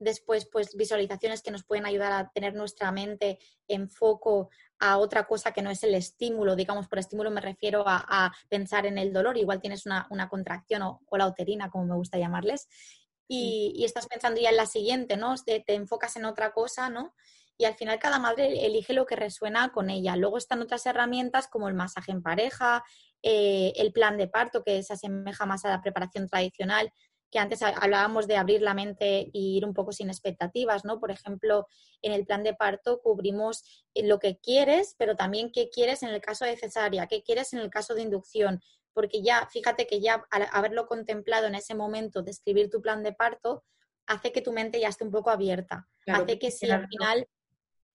después 0.00 0.48
pues 0.50 0.74
visualizaciones 0.74 1.42
que 1.42 1.52
nos 1.52 1.64
pueden 1.64 1.86
ayudar 1.86 2.10
a 2.10 2.30
tener 2.32 2.54
nuestra 2.54 2.90
mente 2.90 3.38
en 3.68 3.88
foco 3.88 4.50
a 4.80 4.98
otra 4.98 5.26
cosa 5.26 5.52
que 5.52 5.62
no 5.62 5.70
es 5.70 5.84
el 5.84 5.94
estímulo, 5.94 6.56
digamos, 6.56 6.88
por 6.88 6.98
estímulo 6.98 7.30
me 7.30 7.42
refiero 7.42 7.84
a, 7.86 8.32
pensar 8.48 8.86
en 8.86 8.98
el 8.98 9.12
dolor, 9.12 9.36
igual 9.36 9.60
tienes 9.60 9.86
una, 9.86 10.28
contracción 10.28 10.82
o, 10.82 11.00
la 11.16 11.28
uterina, 11.28 11.70
como 11.70 11.84
me 11.84 11.94
gusta 11.94 12.18
llamarles, 12.18 12.66
y, 13.28 13.84
estás 13.84 14.08
pensando 14.08 14.40
ya 14.40 14.50
en 14.50 14.56
la 14.56 14.66
siguiente, 14.66 15.16
¿no? 15.16 15.34
Te, 15.36 15.60
te, 15.60 15.74
enfocas 15.74 16.16
en 16.16 16.24
otra 16.24 16.52
cosa, 16.52 16.88
¿no? 16.88 17.14
Y 17.60 17.66
al 17.66 17.74
final 17.74 17.98
cada 17.98 18.18
madre 18.18 18.64
elige 18.64 18.94
lo 18.94 19.04
que 19.04 19.16
resuena 19.16 19.70
con 19.70 19.90
ella. 19.90 20.16
Luego 20.16 20.38
están 20.38 20.62
otras 20.62 20.86
herramientas 20.86 21.46
como 21.46 21.68
el 21.68 21.74
masaje 21.74 22.10
en 22.10 22.22
pareja, 22.22 22.82
eh, 23.22 23.74
el 23.76 23.92
plan 23.92 24.16
de 24.16 24.28
parto, 24.28 24.64
que 24.64 24.82
se 24.82 24.94
asemeja 24.94 25.44
más 25.44 25.66
a 25.66 25.68
la 25.68 25.82
preparación 25.82 26.26
tradicional, 26.26 26.90
que 27.30 27.38
antes 27.38 27.62
hablábamos 27.62 28.26
de 28.26 28.36
abrir 28.36 28.60
la 28.60 28.74
mente 28.74 29.20
e 29.20 29.30
ir 29.32 29.64
un 29.64 29.74
poco 29.74 29.92
sin 29.92 30.08
expectativas, 30.08 30.84
¿no? 30.84 30.98
Por 30.98 31.10
ejemplo, 31.10 31.66
en 32.02 32.12
el 32.12 32.26
plan 32.26 32.42
de 32.42 32.54
parto 32.54 33.00
cubrimos 33.00 33.86
eh, 33.94 34.06
lo 34.06 34.18
que 34.18 34.38
quieres, 34.38 34.94
pero 34.98 35.16
también 35.16 35.52
qué 35.52 35.70
quieres 35.70 36.02
en 36.02 36.10
el 36.10 36.20
caso 36.20 36.44
de 36.44 36.56
cesárea, 36.56 37.06
qué 37.06 37.22
quieres 37.22 37.52
en 37.52 37.60
el 37.60 37.70
caso 37.70 37.94
de 37.94 38.02
inducción, 38.02 38.60
porque 38.92 39.22
ya, 39.22 39.48
fíjate 39.50 39.86
que 39.86 40.00
ya 40.00 40.24
al 40.30 40.48
haberlo 40.52 40.86
contemplado 40.86 41.46
en 41.46 41.54
ese 41.54 41.74
momento 41.74 42.22
de 42.22 42.32
escribir 42.32 42.68
tu 42.70 42.82
plan 42.82 43.02
de 43.02 43.12
parto, 43.12 43.64
hace 44.06 44.32
que 44.32 44.42
tu 44.42 44.52
mente 44.52 44.80
ya 44.80 44.88
esté 44.88 45.04
un 45.04 45.12
poco 45.12 45.30
abierta, 45.30 45.88
hace 46.06 46.38
que 46.38 46.50
si 46.50 46.68
al 46.68 46.88
final 46.88 47.28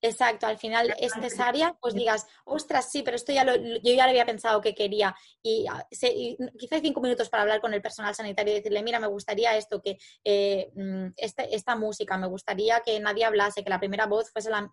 Exacto, 0.06 0.46
al 0.46 0.60
final 0.60 0.94
es 1.00 1.14
cesárea, 1.14 1.76
pues 1.82 1.96
digas, 1.96 2.28
ostras, 2.44 2.92
sí, 2.92 3.02
pero 3.02 3.16
esto 3.16 3.34
ya 3.34 3.44
lo, 3.44 3.56
yo 3.56 3.92
ya 3.92 4.04
lo 4.04 4.12
había 4.12 4.26
pensado 4.26 4.62
que 4.62 4.76
quería. 4.76 5.16
Y, 5.42 5.66
ah, 5.68 5.84
quizá 5.90 6.76
hay 6.76 6.82
cinco 6.82 7.02
minutos 7.02 7.28
para 7.28 7.42
hablar 7.42 7.60
con 7.60 7.74
el 7.74 7.82
personal 7.82 8.14
sanitario 8.14 8.54
y 8.54 8.58
decirle, 8.58 8.84
mira, 8.84 9.00
me 9.00 9.08
gustaría 9.08 9.58
esto, 9.58 9.82
que 9.82 9.98
eh, 10.24 10.70
mm, 10.76 11.08
este, 11.18 11.56
esta 11.56 11.76
música, 11.76 12.20
me 12.20 12.28
gustaría 12.28 12.82
que 12.82 13.00
nadie 13.00 13.26
hablase, 13.26 13.64
que 13.64 13.70
la 13.72 13.80
primera 13.80 14.06
voz 14.06 14.32
fuese 14.32 14.52
la... 14.52 14.70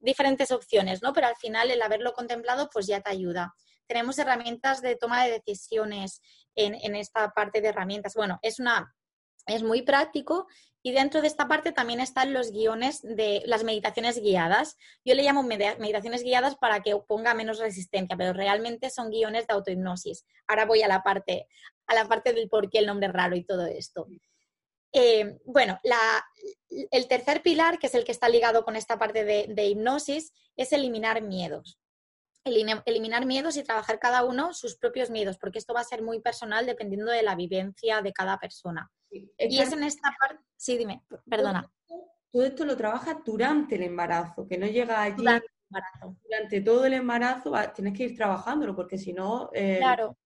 Diferentes 0.00 0.50
opciones, 0.52 1.02
¿no? 1.02 1.12
Pero 1.12 1.26
al 1.26 1.36
final 1.36 1.70
el 1.70 1.82
haberlo 1.82 2.14
contemplado, 2.14 2.70
pues 2.72 2.86
ya 2.86 3.02
te 3.02 3.10
ayuda. 3.10 3.54
Tenemos 3.86 4.18
herramientas 4.18 4.80
de 4.80 4.96
toma 4.96 5.26
de 5.26 5.42
decisiones 5.46 6.22
en, 6.54 6.74
en 6.76 6.96
esta 6.96 7.28
parte 7.32 7.60
de 7.60 7.68
herramientas. 7.68 8.14
Bueno, 8.14 8.38
es 8.40 8.58
una 8.58 8.94
es 9.46 9.62
muy 9.62 9.82
práctico 9.82 10.46
y 10.82 10.92
dentro 10.92 11.22
de 11.22 11.28
esta 11.28 11.48
parte 11.48 11.72
también 11.72 12.00
están 12.00 12.32
los 12.32 12.52
guiones 12.52 13.00
de 13.02 13.42
las 13.46 13.64
meditaciones 13.64 14.20
guiadas. 14.20 14.76
Yo 15.04 15.14
le 15.14 15.22
llamo 15.22 15.42
meditaciones 15.42 16.22
guiadas 16.22 16.56
para 16.56 16.82
que 16.82 16.94
ponga 17.08 17.32
menos 17.34 17.58
resistencia, 17.58 18.16
pero 18.16 18.32
realmente 18.32 18.90
son 18.90 19.10
guiones 19.10 19.46
de 19.46 19.54
autohipnosis. 19.54 20.26
Ahora 20.46 20.66
voy 20.66 20.82
a 20.82 20.88
la 20.88 21.02
parte, 21.02 21.48
a 21.86 21.94
la 21.94 22.06
parte 22.06 22.32
del 22.32 22.48
por 22.48 22.68
qué 22.68 22.78
el 22.78 22.86
nombre 22.86 23.08
raro 23.08 23.34
y 23.34 23.44
todo 23.44 23.66
esto. 23.66 24.06
Eh, 24.92 25.38
bueno, 25.46 25.80
el 26.90 27.08
tercer 27.08 27.42
pilar, 27.42 27.78
que 27.78 27.86
es 27.86 27.94
el 27.94 28.04
que 28.04 28.12
está 28.12 28.28
ligado 28.28 28.64
con 28.64 28.76
esta 28.76 28.98
parte 28.98 29.24
de 29.24 29.66
hipnosis, 29.66 30.32
es 30.56 30.72
eliminar 30.72 31.22
miedos 31.22 31.78
eliminar 32.44 33.26
miedos 33.26 33.56
y 33.56 33.64
trabajar 33.64 33.98
cada 33.98 34.24
uno 34.24 34.52
sus 34.52 34.76
propios 34.76 35.10
miedos, 35.10 35.38
porque 35.38 35.58
esto 35.58 35.74
va 35.74 35.80
a 35.80 35.84
ser 35.84 36.02
muy 36.02 36.20
personal 36.20 36.66
dependiendo 36.66 37.10
de 37.10 37.22
la 37.22 37.34
vivencia 37.34 38.02
de 38.02 38.12
cada 38.12 38.38
persona. 38.38 38.90
y 39.10 39.28
es 39.38 39.72
en 39.72 39.82
esta 39.82 40.14
parte, 40.20 40.44
sí, 40.56 40.76
dime, 40.76 41.02
perdona. 41.28 41.70
Todo 42.30 42.44
esto 42.44 42.64
lo 42.64 42.76
trabajas 42.76 43.18
durante 43.24 43.76
el 43.76 43.84
embarazo, 43.84 44.46
que 44.46 44.58
no 44.58 44.66
llega 44.66 45.02
allí 45.02 45.24
durante, 46.22 46.60
todo 46.60 46.84
el 46.84 46.94
embarazo, 46.94 47.52
tienes 47.74 47.96
que 47.96 48.04
ir 48.04 48.16
trabajándolo, 48.16 48.74
porque 48.74 48.98
si 48.98 49.12
no, 49.12 49.50
eh, 49.54 49.78
claro. 49.78 50.16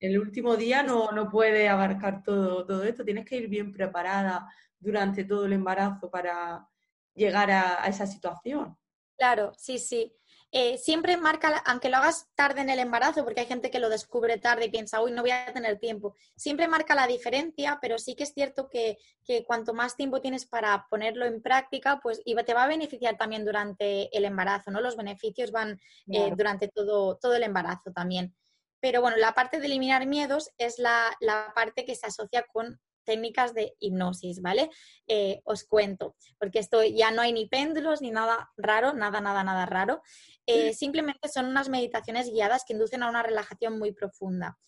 el 0.00 0.18
último 0.18 0.56
día 0.56 0.82
no, 0.82 1.12
no 1.12 1.30
puede 1.30 1.68
abarcar 1.68 2.22
todo, 2.22 2.66
todo 2.66 2.82
esto, 2.84 3.04
tienes 3.04 3.24
que 3.24 3.36
ir 3.36 3.48
bien 3.48 3.72
preparada 3.72 4.48
durante 4.78 5.24
todo 5.24 5.46
el 5.46 5.52
embarazo 5.52 6.10
para 6.10 6.68
llegar 7.14 7.50
a 7.50 7.86
esa 7.86 8.06
situación. 8.06 8.76
Claro, 9.16 9.52
sí, 9.56 9.78
sí. 9.78 10.12
Eh, 10.54 10.76
siempre 10.76 11.16
marca, 11.16 11.62
aunque 11.64 11.88
lo 11.88 11.96
hagas 11.96 12.28
tarde 12.34 12.60
en 12.60 12.68
el 12.68 12.78
embarazo, 12.78 13.24
porque 13.24 13.40
hay 13.40 13.46
gente 13.46 13.70
que 13.70 13.80
lo 13.80 13.88
descubre 13.88 14.36
tarde 14.36 14.66
y 14.66 14.70
piensa, 14.70 15.00
uy, 15.00 15.10
no 15.10 15.22
voy 15.22 15.30
a 15.30 15.50
tener 15.50 15.78
tiempo, 15.78 16.14
siempre 16.36 16.68
marca 16.68 16.94
la 16.94 17.06
diferencia, 17.06 17.78
pero 17.80 17.98
sí 17.98 18.14
que 18.14 18.24
es 18.24 18.34
cierto 18.34 18.68
que, 18.68 18.98
cuanto 19.46 19.72
más 19.72 19.96
tiempo 19.96 20.20
tienes 20.20 20.44
para 20.44 20.86
ponerlo 20.90 21.24
en 21.24 21.40
práctica, 21.40 22.00
pues 22.02 22.20
te 22.22 22.54
va 22.54 22.64
a 22.64 22.68
beneficiar 22.68 23.16
también 23.16 23.46
durante 23.46 24.14
el 24.14 24.26
embarazo, 24.26 24.70
¿no? 24.70 24.82
Los 24.82 24.96
beneficios 24.96 25.52
van 25.52 25.80
eh, 26.08 26.30
durante 26.36 26.68
todo, 26.68 27.16
todo 27.16 27.34
el 27.34 27.44
embarazo 27.44 27.90
también. 27.92 28.36
Pero 28.78 29.00
bueno, 29.00 29.16
la 29.16 29.32
parte 29.32 29.58
de 29.58 29.66
eliminar 29.66 30.06
miedos 30.06 30.50
es 30.58 30.78
la, 30.78 31.16
la 31.20 31.52
parte 31.54 31.86
que 31.86 31.94
se 31.94 32.08
asocia 32.08 32.44
con 32.52 32.78
técnicas 33.04 33.54
de 33.54 33.74
hipnosis, 33.78 34.40
¿vale? 34.40 34.70
Eh, 35.06 35.40
os 35.44 35.64
cuento, 35.64 36.16
porque 36.38 36.58
esto 36.58 36.82
ya 36.82 37.10
no 37.10 37.22
hay 37.22 37.32
ni 37.32 37.46
péndulos 37.46 38.00
ni 38.00 38.10
nada 38.10 38.50
raro, 38.56 38.92
nada, 38.92 39.20
nada, 39.20 39.44
nada 39.44 39.66
raro. 39.66 40.02
Eh, 40.46 40.74
simplemente 40.74 41.28
son 41.28 41.46
unas 41.46 41.68
meditaciones 41.68 42.30
guiadas 42.30 42.64
que 42.66 42.72
inducen 42.72 43.02
a 43.02 43.08
una 43.08 43.22
relajación 43.22 43.78
muy 43.78 43.92
profunda. 43.92 44.58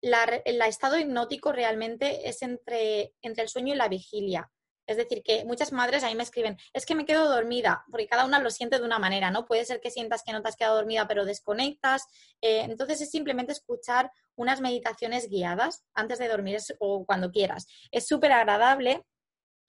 el 0.00 0.62
estado 0.62 0.98
hipnótico 0.98 1.52
realmente 1.52 2.28
es 2.28 2.42
entre, 2.42 3.14
entre 3.22 3.44
el 3.44 3.48
sueño 3.48 3.74
y 3.74 3.76
la 3.76 3.88
vigilia. 3.88 4.50
Es 4.86 4.96
decir, 4.96 5.22
que 5.22 5.44
muchas 5.44 5.72
madres 5.72 6.04
ahí 6.04 6.14
me 6.14 6.22
escriben, 6.22 6.58
es 6.72 6.86
que 6.86 6.94
me 6.94 7.04
quedo 7.06 7.28
dormida, 7.28 7.84
porque 7.90 8.06
cada 8.06 8.24
una 8.24 8.38
lo 8.38 8.50
siente 8.50 8.78
de 8.78 8.84
una 8.84 8.98
manera, 8.98 9.30
¿no? 9.30 9.44
Puede 9.46 9.64
ser 9.64 9.80
que 9.80 9.90
sientas 9.90 10.22
que 10.24 10.32
no 10.32 10.42
te 10.42 10.48
has 10.48 10.56
quedado 10.56 10.76
dormida, 10.76 11.06
pero 11.08 11.24
desconectas. 11.24 12.06
Eh, 12.40 12.60
entonces 12.62 13.00
es 13.00 13.10
simplemente 13.10 13.52
escuchar 13.52 14.10
unas 14.36 14.60
meditaciones 14.60 15.28
guiadas 15.28 15.84
antes 15.94 16.18
de 16.18 16.28
dormir 16.28 16.58
o 16.78 17.04
cuando 17.04 17.30
quieras. 17.30 17.66
Es 17.90 18.06
súper 18.06 18.32
agradable 18.32 19.04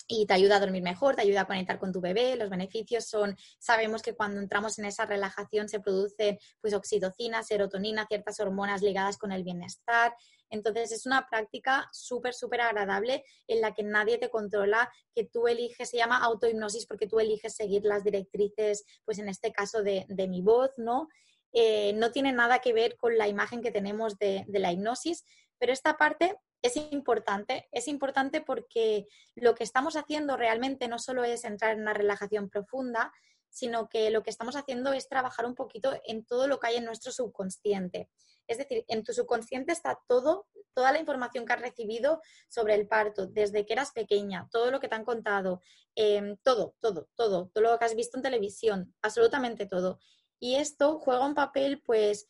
y 0.07 0.25
te 0.27 0.33
ayuda 0.33 0.57
a 0.57 0.59
dormir 0.59 0.83
mejor, 0.83 1.15
te 1.15 1.23
ayuda 1.23 1.41
a 1.41 1.47
conectar 1.47 1.79
con 1.79 1.91
tu 1.91 1.99
bebé. 1.99 2.35
Los 2.35 2.49
beneficios 2.49 3.05
son, 3.05 3.35
sabemos 3.59 4.01
que 4.01 4.13
cuando 4.13 4.39
entramos 4.39 4.77
en 4.77 4.85
esa 4.85 5.05
relajación 5.05 5.67
se 5.67 5.79
producen 5.79 6.37
pues 6.61 6.73
oxitocina, 6.73 7.41
serotonina, 7.43 8.05
ciertas 8.07 8.39
hormonas 8.39 8.81
ligadas 8.81 9.17
con 9.17 9.31
el 9.31 9.43
bienestar. 9.43 10.15
Entonces 10.49 10.91
es 10.91 11.05
una 11.07 11.27
práctica 11.27 11.89
súper, 11.91 12.33
súper 12.33 12.61
agradable 12.61 13.23
en 13.47 13.61
la 13.61 13.73
que 13.73 13.83
nadie 13.83 14.19
te 14.19 14.29
controla, 14.29 14.91
que 15.13 15.25
tú 15.25 15.47
eliges, 15.47 15.89
se 15.89 15.97
llama 15.97 16.23
autohipnosis 16.23 16.85
porque 16.85 17.07
tú 17.07 17.19
eliges 17.19 17.55
seguir 17.55 17.83
las 17.83 18.03
directrices, 18.03 18.85
pues 19.05 19.17
en 19.17 19.27
este 19.27 19.51
caso 19.51 19.81
de, 19.81 20.05
mi 20.27 20.41
voz, 20.41 20.71
¿no? 20.77 21.07
Eh, 21.51 21.93
no 21.93 22.11
tiene 22.11 22.31
nada 22.33 22.59
que 22.59 22.73
ver 22.73 22.97
con 22.97 23.17
la 23.17 23.27
imagen 23.27 23.61
que 23.61 23.71
tenemos 23.71 24.17
de, 24.17 24.43
de 24.47 24.59
la 24.59 24.71
hipnosis, 24.71 25.23
pero 25.59 25.73
esta 25.73 25.97
parte 25.97 26.37
es 26.61 26.77
importante, 26.77 27.67
es 27.71 27.87
importante 27.87 28.41
porque 28.41 29.07
lo 29.35 29.55
que 29.55 29.63
estamos 29.63 29.95
haciendo 29.95 30.37
realmente 30.37 30.87
no 30.87 30.99
solo 30.99 31.23
es 31.23 31.43
entrar 31.43 31.73
en 31.73 31.81
una 31.81 31.93
relajación 31.93 32.49
profunda, 32.49 33.11
sino 33.49 33.87
que 33.87 34.09
lo 34.09 34.23
que 34.23 34.31
estamos 34.31 34.55
haciendo 34.55 34.91
es 34.91 35.07
trabajar 35.07 35.45
un 35.45 35.55
poquito 35.55 35.93
en 36.05 36.25
todo 36.25 36.47
lo 36.47 36.59
que 36.59 36.67
hay 36.67 36.75
en 36.75 36.85
nuestro 36.85 37.11
subconsciente. 37.11 38.09
Es 38.47 38.57
decir, 38.57 38.83
en 38.87 39.03
tu 39.03 39.13
subconsciente 39.13 39.71
está 39.71 39.97
todo, 40.07 40.47
toda 40.73 40.91
la 40.91 40.99
información 40.99 41.45
que 41.45 41.53
has 41.53 41.61
recibido 41.61 42.21
sobre 42.49 42.75
el 42.75 42.87
parto, 42.87 43.27
desde 43.27 43.65
que 43.65 43.73
eras 43.73 43.91
pequeña, 43.91 44.47
todo 44.51 44.71
lo 44.71 44.79
que 44.79 44.87
te 44.87 44.95
han 44.95 45.05
contado, 45.05 45.61
em, 45.95 46.35
todo, 46.43 46.75
todo, 46.79 47.07
todo, 47.15 47.49
todo 47.53 47.63
lo 47.63 47.79
que 47.79 47.85
has 47.85 47.95
visto 47.95 48.17
en 48.17 48.23
televisión, 48.23 48.93
absolutamente 49.01 49.65
todo. 49.65 49.99
Y 50.39 50.55
esto 50.55 50.99
juega 50.99 51.25
un 51.25 51.33
papel, 51.33 51.81
pues, 51.81 52.27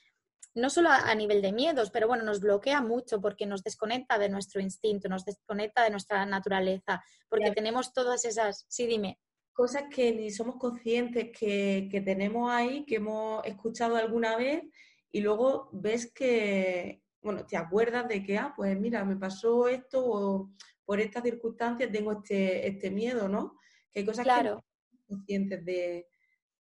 no 0.55 0.69
solo 0.69 0.89
a, 0.89 1.13
nivel 1.15 1.41
de 1.41 1.51
miedos, 1.51 1.91
pero 1.91 2.07
bueno, 2.07 2.23
nos 2.23 2.39
bloquea 2.39 2.81
mucho 2.81 3.19
porque 3.19 3.45
nos 3.45 3.61
desconecta 3.61 4.17
de 4.17 4.29
nuestro 4.29 4.61
instinto, 4.61 5.09
nos 5.09 5.25
desconecta 5.25 5.83
de 5.83 5.89
nuestra 5.89 6.25
naturaleza, 6.25 7.03
porque 7.29 7.51
tenemos 7.51 7.93
todas 7.93 8.23
esas, 8.23 8.65
sí, 8.69 8.87
dime. 8.87 9.19
Cosas 9.51 9.83
que 9.93 10.13
ni 10.13 10.31
somos 10.31 10.55
conscientes 10.55 11.29
que, 11.37 11.89
que 11.91 12.01
tenemos 12.01 12.49
ahí, 12.49 12.85
que 12.85 12.95
hemos 12.95 13.45
escuchado 13.45 13.97
alguna 13.97 14.37
vez 14.37 14.63
y 15.11 15.21
luego 15.21 15.69
ves 15.73 16.11
que, 16.13 17.01
bueno, 17.21 17.45
te 17.45 17.57
acuerdas 17.57 18.07
de 18.07 18.23
que, 18.23 18.37
ah, 18.37 18.53
pues 18.55 18.79
mira, 18.79 19.03
me 19.03 19.17
pasó 19.17 19.67
esto 19.67 20.05
o 20.05 20.51
por 20.85 20.99
estas 20.99 21.23
circunstancias 21.23 21.91
tengo 21.91 22.13
este, 22.13 22.67
este 22.67 22.91
miedo, 22.91 23.27
¿no? 23.27 23.57
Que 23.91 24.01
hay 24.01 24.05
cosas 24.05 24.23
claro. 24.23 24.43
que 24.43 24.49
no 24.49 24.63
somos 24.89 25.05
conscientes 25.07 25.65
de, 25.65 26.07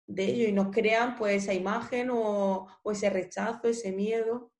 de 0.06 0.24
ello 0.24 0.48
y 0.48 0.52
nos 0.52 0.70
crean 0.70 1.16
pues 1.16 1.42
esa 1.42 1.54
imagen 1.54 2.10
o, 2.12 2.66
ese 2.90 3.10
rechazo, 3.10 3.68
ese 3.68 3.92
miedo 3.92 4.52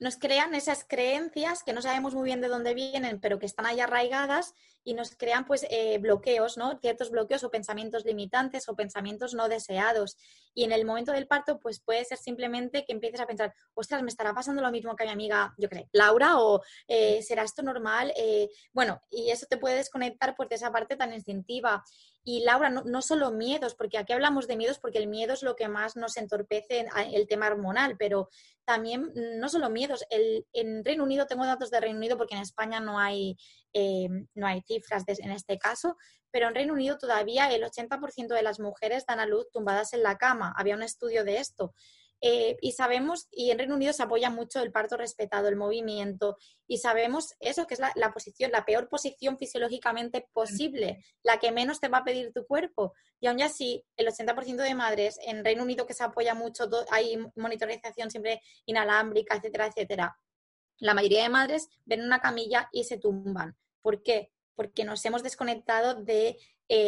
nos 0.00 0.16
crean 0.16 0.54
esas 0.54 0.84
creencias 0.84 1.64
que 1.64 1.72
no 1.72 1.82
sabemos 1.82 2.14
muy 2.14 2.24
bien 2.24 2.40
de 2.40 2.48
dónde 2.48 2.74
vienen, 2.74 3.20
pero 3.20 3.38
que 3.38 3.46
están 3.46 3.66
ahí 3.66 3.80
arraigadas 3.80 4.54
y 4.84 4.94
nos 4.94 5.16
crean 5.16 5.44
pues 5.44 5.66
eh, 5.70 5.98
bloqueos, 5.98 6.56
¿no? 6.56 6.78
Ciertos 6.78 7.10
bloqueos 7.10 7.44
o 7.44 7.50
pensamientos 7.50 8.04
limitantes 8.04 8.68
o 8.68 8.76
pensamientos 8.76 9.34
no 9.34 9.48
deseados. 9.48 10.16
Y 10.54 10.64
en 10.64 10.72
el 10.72 10.84
momento 10.84 11.12
del 11.12 11.26
parto 11.26 11.58
pues 11.58 11.80
puede 11.80 12.04
ser 12.04 12.16
simplemente 12.18 12.84
que 12.86 12.92
empieces 12.92 13.20
a 13.20 13.26
pensar, 13.26 13.52
ostras, 13.74 14.02
me 14.02 14.08
estará 14.08 14.32
pasando 14.32 14.62
lo 14.62 14.70
mismo 14.70 14.94
que 14.94 15.02
a 15.02 15.06
mi 15.06 15.12
amiga, 15.12 15.54
yo 15.58 15.68
creo, 15.68 15.88
Laura, 15.92 16.38
o 16.38 16.62
eh, 16.86 17.20
será 17.22 17.42
esto 17.42 17.62
normal. 17.62 18.12
Eh, 18.16 18.48
bueno, 18.72 19.02
y 19.10 19.30
eso 19.30 19.46
te 19.50 19.58
puede 19.58 19.76
desconectar 19.76 20.34
pues 20.36 20.48
de 20.48 20.54
esa 20.54 20.70
parte 20.72 20.96
tan 20.96 21.12
instintiva. 21.12 21.84
Y 22.24 22.40
Laura, 22.40 22.68
no, 22.68 23.02
solo 23.02 23.30
miedos, 23.30 23.74
porque 23.74 23.96
aquí 23.96 24.12
hablamos 24.12 24.46
de 24.46 24.56
miedos 24.56 24.78
porque 24.78 24.98
el 24.98 25.06
miedo 25.06 25.32
es 25.32 25.42
lo 25.42 25.56
que 25.56 25.68
más 25.68 25.96
nos 25.96 26.16
entorpece 26.16 26.80
en 26.80 26.88
el 27.14 27.26
tema 27.26 27.46
hormonal, 27.46 27.96
pero 27.98 28.28
también 28.66 29.10
no 29.14 29.48
solo 29.48 29.70
miedos. 29.70 30.04
El, 30.10 30.46
en 30.52 30.84
Reino 30.84 31.04
Unido, 31.04 31.26
tengo 31.26 31.46
datos 31.46 31.70
de 31.70 31.80
Reino 31.80 31.96
Unido 31.96 32.18
porque 32.18 32.34
en 32.34 32.42
España 32.42 32.80
no 32.80 32.98
hay, 32.98 33.36
eh, 33.72 34.08
no 34.34 34.46
hay 34.46 34.60
cifras 34.62 35.04
en 35.06 35.30
este 35.30 35.58
caso, 35.58 35.96
pero 36.30 36.48
en 36.48 36.54
Reino 36.54 36.74
Unido 36.74 36.98
todavía 36.98 37.50
el 37.50 37.62
80% 37.62 38.28
de 38.28 38.42
las 38.42 38.60
mujeres 38.60 39.06
dan 39.06 39.20
a 39.20 39.26
luz 39.26 39.50
tumbadas 39.50 39.94
en 39.94 40.02
la 40.02 40.18
cama. 40.18 40.52
Había 40.56 40.74
un 40.74 40.82
estudio 40.82 41.24
de 41.24 41.38
esto. 41.38 41.74
Eh, 42.20 42.56
y 42.60 42.72
sabemos, 42.72 43.28
y 43.30 43.50
en 43.50 43.58
Reino 43.58 43.74
Unido 43.74 43.92
se 43.92 44.02
apoya 44.02 44.30
mucho 44.30 44.60
el 44.60 44.72
parto 44.72 44.96
respetado, 44.96 45.48
el 45.48 45.56
movimiento, 45.56 46.36
y 46.66 46.78
sabemos 46.78 47.34
eso, 47.38 47.66
que 47.66 47.74
es 47.74 47.80
la, 47.80 48.12
posición, 48.12 48.50
la 48.50 48.64
peor 48.64 48.88
posición 48.88 49.38
fisiológicamente 49.38 50.28
posible, 50.32 51.04
la 51.22 51.38
que 51.38 51.52
menos 51.52 51.80
te 51.80 51.88
va 51.88 51.98
a 51.98 52.04
pedir 52.04 52.32
tu 52.32 52.46
cuerpo. 52.46 52.92
Y 53.20 53.28
aún 53.28 53.40
así, 53.42 53.84
el 53.96 54.08
80% 54.08 54.56
de 54.56 54.74
madres 54.74 55.18
en 55.24 55.44
Reino 55.44 55.62
Unido 55.62 55.86
que 55.86 55.94
se 55.94 56.04
apoya 56.04 56.34
mucho, 56.34 56.68
hay 56.90 57.18
monitorización 57.36 58.10
siempre 58.10 58.40
inalámbrica, 58.66 59.36
etcétera, 59.36 59.66
etcétera. 59.66 60.18
La 60.78 60.94
mayoría 60.94 61.22
de 61.22 61.28
madres 61.28 61.68
ven 61.84 62.02
una 62.02 62.20
camilla 62.20 62.68
y 62.72 62.84
se 62.84 62.98
tumban. 62.98 63.56
¿Por 63.80 64.02
qué? 64.02 64.32
Porque 64.54 64.84
nos 64.84 65.04
hemos 65.04 65.22
desconectado 65.22 65.94
de 65.94 66.36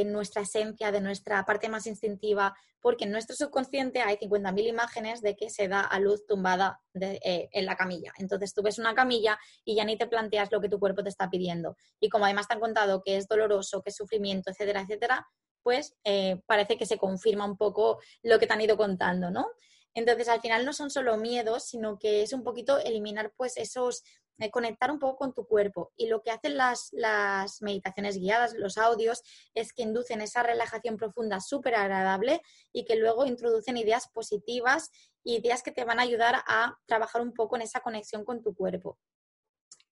nuestra 0.05 0.43
esencia, 0.43 0.93
de 0.93 1.01
nuestra 1.01 1.45
parte 1.45 1.69
más 1.69 1.87
instintiva, 1.87 2.55
porque 2.81 3.05
en 3.05 3.13
nuestro 3.13 3.37
subconsciente 3.37 4.01
hay 4.01 4.17
50.000 4.17 4.67
imágenes 4.67 5.21
de 5.21 5.37
que 5.37 5.51
se 5.51 5.69
da 5.69 5.81
a 5.81 6.01
luz 6.01 6.27
tumbada 6.27 6.81
eh, 7.01 7.49
en 7.53 7.67
la 7.67 7.77
camilla. 7.77 8.13
Entonces 8.19 8.55
tú 8.55 8.63
ves 8.63 8.79
una 8.79 8.95
camilla 8.95 9.39
y 9.65 9.77
ya 9.77 9.85
ni 9.85 9.97
te 9.97 10.07
planteas 10.07 10.51
lo 10.51 10.61
que 10.61 10.69
tu 10.69 10.79
cuerpo 10.79 11.03
te 11.03 11.11
está 11.11 11.29
pidiendo. 11.29 11.77
Y 12.01 12.09
como 12.09 12.25
además 12.25 12.49
te 12.49 12.55
han 12.55 12.61
contado 12.61 13.03
que 13.03 13.17
es 13.17 13.29
doloroso, 13.29 13.83
que 13.83 13.91
es 13.91 13.97
sufrimiento, 13.97 14.51
etcétera, 14.51 14.83
etcétera, 14.83 15.27
pues 15.63 15.95
eh, 16.05 16.41
parece 16.47 16.79
que 16.79 16.87
se 16.87 16.99
confirma 16.99 17.45
un 17.45 17.57
poco 17.57 18.01
lo 18.23 18.39
que 18.39 18.47
te 18.47 18.55
han 18.55 18.61
ido 18.63 18.77
contando, 18.77 19.31
¿no? 19.31 19.47
Entonces, 19.95 20.29
al 20.29 20.41
final 20.41 20.65
no 20.65 20.73
son 20.73 20.91
solo 20.91 21.17
miedos, 21.17 21.65
sino 21.65 21.99
que 21.99 22.23
es 22.23 22.33
un 22.33 22.45
poquito 22.45 22.79
eliminar 22.79 23.33
pues 23.37 23.57
esos 23.57 24.03
eh, 24.41 24.51
conectar 24.51 24.91
un 24.91 24.99
poco 24.99 25.19
con 25.19 25.35
tu 25.35 25.47
cuerpo. 25.47 25.93
Y 25.97 26.07
lo 26.07 26.23
que 26.23 26.31
hacen 26.31 26.57
las, 26.57 26.89
las 26.93 27.61
meditaciones 27.61 28.17
guiadas, 28.17 28.55
los 28.55 28.79
audios, 28.79 29.23
es 29.55 29.75
que 29.75 29.83
inducen 29.83 30.23
esa 30.23 30.43
relajación 30.43 30.97
profunda 30.97 31.41
súper 31.41 31.75
agradable 31.75 32.41
y 32.73 32.87
que 32.87 32.97
luego 32.97 33.27
introducen 33.27 33.77
ideas 33.77 34.09
positivas, 34.09 34.91
ideas 35.25 35.63
que 35.63 35.73
te 35.73 35.85
van 35.85 36.01
a 36.01 36.05
ayudar 36.05 36.37
a 36.47 36.79
trabajar 36.87 37.21
un 37.21 37.35
poco 37.35 37.57
en 37.57 37.63
esa 37.63 37.81
conexión 37.81 38.25
con 38.25 38.43
tu 38.43 38.55
cuerpo. 38.55 38.99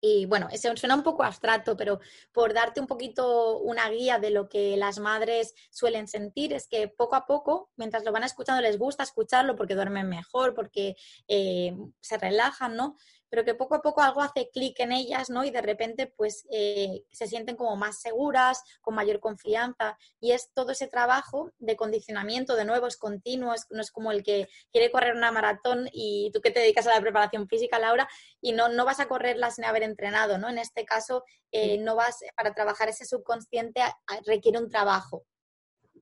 Y 0.00 0.26
bueno, 0.26 0.48
eso 0.52 0.76
suena 0.76 0.94
un 0.94 1.02
poco 1.02 1.24
abstracto, 1.24 1.76
pero 1.76 2.00
por 2.32 2.54
darte 2.54 2.80
un 2.80 2.86
poquito 2.86 3.58
una 3.58 3.88
guía 3.90 4.18
de 4.18 4.30
lo 4.30 4.48
que 4.48 4.76
las 4.76 4.98
madres 4.98 5.54
suelen 5.70 6.06
sentir, 6.06 6.52
es 6.52 6.68
que 6.68 6.88
poco 6.88 7.16
a 7.16 7.26
poco, 7.26 7.70
mientras 7.76 8.04
lo 8.04 8.12
van 8.12 8.22
escuchando, 8.22 8.62
les 8.62 8.78
gusta 8.78 9.02
escucharlo 9.02 9.56
porque 9.56 9.74
duermen 9.74 10.08
mejor, 10.08 10.54
porque 10.54 10.96
eh, 11.26 11.76
se 12.00 12.18
relajan, 12.18 12.76
¿no? 12.76 12.96
Pero 13.30 13.44
que 13.44 13.54
poco 13.54 13.74
a 13.74 13.82
poco 13.82 14.02
algo 14.02 14.20
hace 14.20 14.50
clic 14.50 14.78
en 14.80 14.92
ellas, 14.92 15.30
¿no? 15.30 15.44
Y 15.44 15.50
de 15.50 15.62
repente, 15.62 16.06
pues, 16.06 16.46
eh, 16.50 17.04
se 17.10 17.26
sienten 17.26 17.56
como 17.56 17.76
más 17.76 18.00
seguras, 18.00 18.62
con 18.80 18.94
mayor 18.94 19.20
confianza. 19.20 19.98
Y 20.20 20.32
es 20.32 20.50
todo 20.54 20.72
ese 20.72 20.88
trabajo 20.88 21.52
de 21.58 21.76
condicionamiento, 21.76 22.56
de 22.56 22.64
nuevo, 22.64 22.86
es 22.86 22.96
continuo, 22.96 23.54
no 23.70 23.80
es 23.80 23.90
como 23.90 24.12
el 24.12 24.22
que 24.22 24.48
quiere 24.72 24.90
correr 24.90 25.14
una 25.14 25.32
maratón 25.32 25.88
y 25.92 26.30
tú 26.32 26.40
que 26.40 26.50
te 26.50 26.60
dedicas 26.60 26.86
a 26.86 26.94
la 26.94 27.00
preparación 27.00 27.48
física, 27.48 27.78
Laura, 27.78 28.08
y 28.40 28.52
no, 28.52 28.68
no 28.68 28.84
vas 28.84 29.00
a 29.00 29.08
correrla 29.08 29.50
sin 29.50 29.64
haber 29.64 29.82
entrenado, 29.82 30.38
¿no? 30.38 30.48
En 30.48 30.58
este 30.58 30.84
caso, 30.84 31.24
eh, 31.52 31.78
no 31.78 31.96
vas, 31.96 32.20
para 32.36 32.54
trabajar 32.54 32.88
ese 32.88 33.04
subconsciente 33.04 33.82
requiere 34.26 34.58
un 34.58 34.68
trabajo. 34.68 35.24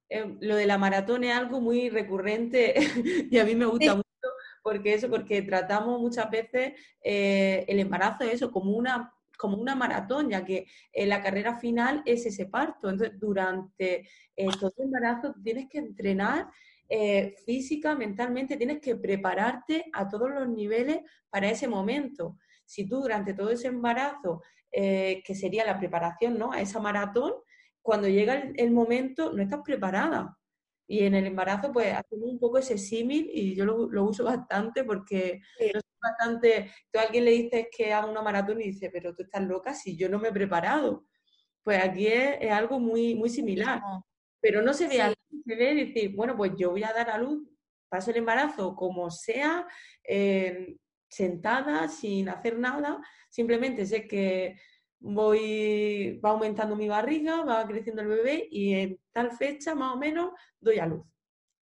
Eh, 0.08 0.36
lo 0.40 0.54
de 0.56 0.66
la 0.66 0.78
maratón 0.78 1.24
es 1.24 1.34
algo 1.34 1.60
muy 1.60 1.90
recurrente 1.90 2.74
y 3.30 3.38
a 3.38 3.44
mí 3.44 3.56
me 3.56 3.66
gusta 3.66 3.96
mucho 3.96 4.06
porque 4.66 4.94
eso, 4.94 5.08
porque 5.08 5.42
tratamos 5.42 6.00
muchas 6.00 6.28
veces 6.28 6.72
eh, 7.00 7.64
el 7.68 7.78
embarazo 7.78 8.24
eso 8.24 8.50
como 8.50 8.72
una 8.72 9.12
como 9.38 9.58
una 9.58 9.76
maratón, 9.76 10.30
ya 10.30 10.44
que 10.44 10.66
eh, 10.92 11.06
la 11.06 11.22
carrera 11.22 11.54
final 11.54 12.02
es 12.04 12.26
ese 12.26 12.46
parto. 12.46 12.90
Entonces, 12.90 13.16
durante 13.16 14.08
eh, 14.34 14.48
todo 14.58 14.72
el 14.78 14.86
embarazo 14.86 15.36
tienes 15.44 15.68
que 15.68 15.78
entrenar 15.78 16.48
física, 17.44 17.94
mentalmente, 17.94 18.56
tienes 18.56 18.80
que 18.80 18.96
prepararte 18.96 19.84
a 19.92 20.08
todos 20.08 20.30
los 20.30 20.48
niveles 20.48 20.98
para 21.30 21.48
ese 21.48 21.68
momento. 21.68 22.36
Si 22.64 22.88
tú 22.88 23.02
durante 23.02 23.34
todo 23.34 23.50
ese 23.50 23.68
embarazo, 23.68 24.42
que 24.72 25.34
sería 25.34 25.64
la 25.64 25.78
preparación 25.78 26.38
¿no? 26.38 26.52
a 26.52 26.60
esa 26.60 26.80
maratón, 26.80 27.34
cuando 27.82 28.08
llega 28.08 28.34
el 28.34 28.70
momento 28.70 29.32
no 29.32 29.42
estás 29.42 29.60
preparada. 29.64 30.36
Y 30.86 31.04
en 31.04 31.14
el 31.14 31.26
embarazo, 31.26 31.72
pues 31.72 31.92
hacemos 31.92 32.28
un 32.30 32.38
poco 32.38 32.58
ese 32.58 32.78
símil 32.78 33.28
y 33.32 33.54
yo 33.54 33.64
lo, 33.64 34.04
uso 34.04 34.24
bastante 34.24 34.84
porque 34.84 35.40
bastante. 36.00 36.70
Tú 36.90 36.98
a 36.98 37.02
alguien 37.02 37.24
le 37.24 37.32
dices 37.32 37.66
que 37.76 37.92
haga 37.92 38.06
una 38.06 38.22
maratón 38.22 38.60
y 38.60 38.68
dice, 38.68 38.90
pero 38.90 39.14
tú 39.14 39.24
estás 39.24 39.42
loca 39.42 39.74
si 39.74 39.96
yo 39.96 40.08
no 40.08 40.18
me 40.18 40.28
he 40.28 40.32
preparado. 40.32 41.06
Pues 41.64 41.82
aquí 41.82 42.06
es, 42.06 42.50
algo 42.50 42.78
muy, 42.78 43.14
muy 43.14 43.28
similar. 43.28 43.80
Pero 44.40 44.62
no 44.62 44.72
se 44.72 44.86
ve 44.86 45.02
así, 45.02 45.16
se 45.44 45.56
ve 45.56 45.74
decir, 45.74 46.14
bueno, 46.14 46.36
pues 46.36 46.52
yo 46.56 46.70
voy 46.70 46.84
a 46.84 46.92
dar 46.92 47.10
a 47.10 47.18
luz, 47.18 47.48
paso 47.88 48.12
el 48.12 48.18
embarazo 48.18 48.76
como 48.76 49.10
sea, 49.10 49.66
sentada, 51.08 51.88
sin 51.88 52.28
hacer 52.28 52.58
nada, 52.58 53.00
simplemente 53.30 53.86
sé 53.86 54.06
que 54.06 54.56
voy, 55.00 56.18
va 56.24 56.30
aumentando 56.30 56.76
mi 56.76 56.88
barriga, 56.88 57.44
va 57.44 57.66
creciendo 57.66 58.02
el 58.02 58.08
bebé 58.08 58.48
y 58.50 58.74
en 58.74 59.00
tal 59.12 59.32
fecha 59.32 59.74
más 59.74 59.94
o 59.94 59.98
menos 59.98 60.32
doy 60.60 60.78
a 60.78 60.86
luz. 60.86 61.06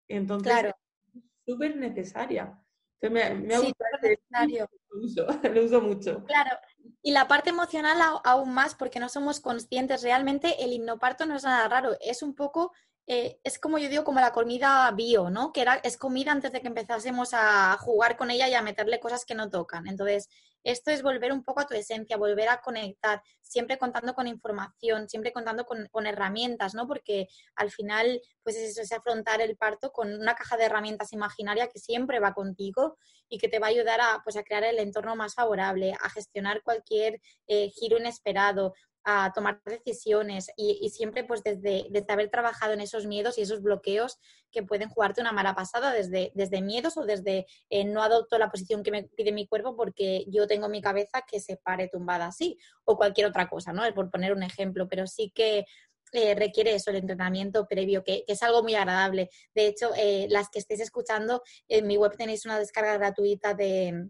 Entonces, 0.08 0.52
claro. 0.52 0.70
es 0.70 1.24
súper 1.46 1.76
necesaria. 1.76 2.60
Entonces, 3.00 3.40
me, 3.40 3.48
me 3.48 3.56
ha 3.56 3.60
gustado 3.60 4.68
lo 4.90 5.06
uso, 5.06 5.28
lo 5.54 5.66
uso 5.66 5.82
mucho. 5.82 6.24
Claro, 6.24 6.58
y 7.02 7.12
la 7.12 7.28
parte 7.28 7.52
emocional 7.52 7.98
aún 8.24 8.54
más 8.54 8.76
porque 8.76 9.00
no 9.00 9.10
somos 9.10 9.40
conscientes. 9.40 10.02
Realmente 10.04 10.64
el 10.64 10.74
hipnoparto 10.74 11.26
no 11.26 11.36
es 11.36 11.44
nada 11.44 11.68
raro, 11.68 11.96
es 12.02 12.24
un 12.24 12.36
poco 12.36 12.72
eh, 13.10 13.40
es 13.46 13.58
como 13.58 13.78
yo 13.78 13.88
digo, 13.88 14.04
como 14.04 14.20
la 14.20 14.34
comida 14.34 14.92
bio, 14.92 15.30
¿no? 15.30 15.54
Que 15.54 15.62
era, 15.62 15.76
es 15.76 15.96
comida 15.96 16.34
antes 16.34 16.52
de 16.52 16.60
que 16.60 16.68
empezásemos 16.68 17.30
a 17.34 17.78
jugar 17.78 18.18
con 18.18 18.30
ella 18.32 18.50
y 18.50 18.54
a 18.54 18.62
meterle 18.62 19.00
cosas 19.00 19.24
que 19.24 19.34
no 19.34 19.50
tocan. 19.50 19.88
Entonces, 19.88 20.28
esto 20.64 20.92
es 20.92 21.02
volver 21.02 21.32
un 21.32 21.42
poco 21.42 21.62
a 21.62 21.66
tu 21.66 21.74
esencia, 21.74 22.18
volver 22.18 22.50
a 22.50 22.60
conectar, 22.60 23.22
siempre 23.42 23.78
contando 23.78 24.14
con 24.14 24.28
información, 24.28 25.08
siempre 25.08 25.32
contando 25.32 25.66
con, 25.66 26.06
herramientas, 26.06 26.76
¿no? 26.76 26.86
Porque 26.86 27.30
al 27.56 27.72
final, 27.72 28.22
pues 28.44 28.58
es 28.58 28.72
eso, 28.72 28.82
es 28.82 28.92
afrontar 28.92 29.40
el 29.40 29.56
parto 29.56 29.94
con 29.94 30.14
una 30.14 30.36
caja 30.36 30.58
de 30.58 30.66
herramientas 30.66 31.14
imaginaria 31.14 31.70
que 31.70 31.80
siempre 31.80 32.20
va 32.20 32.34
contigo 32.34 32.98
y 33.30 33.38
que 33.38 33.48
te 33.48 33.60
va 33.60 33.68
a 33.68 33.70
ayudar 33.70 34.02
a, 34.02 34.22
pues, 34.26 34.36
a 34.36 34.44
crear 34.44 34.66
el 34.66 34.80
entorno 34.80 35.16
más 35.16 35.36
favorable, 35.36 35.94
a 36.02 36.10
gestionar 36.10 36.62
cualquier 36.62 37.22
eh, 37.48 37.70
giro 37.70 37.98
inesperado, 37.98 38.74
a 39.10 39.32
tomar 39.34 39.62
decisiones 39.64 40.52
y, 40.58 40.90
siempre 40.90 41.24
pues 41.24 41.42
desde, 41.42 41.88
desde, 41.90 42.12
haber 42.12 42.30
trabajado 42.30 42.74
en 42.74 42.82
esos 42.82 43.06
miedos 43.06 43.38
y 43.38 43.42
esos 43.42 43.62
bloqueos 43.62 44.20
que 44.52 44.64
pueden 44.64 44.90
jugarte 44.90 45.22
una 45.22 45.32
mala 45.32 45.56
pasada 45.56 45.94
desde, 45.94 46.34
desde 46.36 46.62
miedos 46.62 46.98
o 46.98 47.06
desde 47.06 47.48
eh, 47.70 47.86
no 47.86 48.04
adopto 48.04 48.38
la 48.38 48.52
posición 48.52 48.84
que 48.84 48.92
me 48.92 49.04
pide 49.04 49.32
mi 49.32 49.48
cuerpo 49.48 49.78
porque 49.78 50.26
yo 50.28 50.46
tengo 50.46 50.68
mi 50.68 50.82
cabeza 50.82 51.24
que 51.26 51.40
se 51.40 51.56
pare 51.56 51.88
tumbada 51.88 52.28
así 52.28 52.58
o 52.84 52.98
cualquier 52.98 53.28
otra 53.28 53.48
cosa, 53.48 53.72
¿no? 53.72 53.82
Por 53.94 54.12
poner 54.12 54.34
un 54.34 54.44
ejemplo, 54.44 54.90
pero 54.90 55.08
sí 55.08 55.32
que 55.34 55.64
eh, 56.12 56.36
requiere 56.36 56.76
eso, 56.76 56.90
el 56.90 56.98
entrenamiento 56.98 57.66
previo, 57.66 58.04
que, 58.04 58.26
es 58.28 58.44
algo 58.44 58.62
muy 58.62 58.76
agradable. 58.76 59.30
De 59.56 59.68
hecho, 59.68 59.92
eh, 59.96 60.28
las 60.30 60.50
que 60.50 60.60
estéis 60.60 60.82
escuchando, 60.82 61.44
en 61.70 61.88
mi 61.88 61.96
web 61.96 62.18
tenéis 62.18 62.46
una 62.46 62.60
descarga 62.60 62.98
gratuita 62.98 63.54
de, 63.54 64.10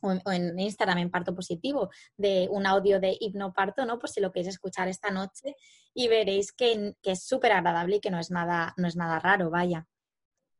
o 0.00 0.32
en 0.32 0.58
Instagram 0.58 0.98
en 0.98 1.10
Parto 1.10 1.34
Positivo 1.34 1.90
de 2.16 2.48
un 2.50 2.66
audio 2.66 3.00
de 3.00 3.16
hipnoparto, 3.18 3.84
¿no? 3.84 3.98
Por 3.98 4.10
si 4.10 4.20
lo 4.20 4.32
queréis 4.32 4.54
escuchar 4.54 4.88
esta 4.88 5.10
noche 5.10 5.54
y 5.94 6.08
veréis 6.08 6.52
que, 6.52 6.94
es 7.02 7.24
súper 7.24 7.52
agradable 7.52 7.96
y 7.96 8.00
que 8.00 8.10
no 8.10 8.18
es, 8.18 8.30
nada, 8.30 8.74
no 8.76 8.86
es 8.86 8.96
nada 8.96 9.18
raro, 9.18 9.50
vaya. 9.50 9.86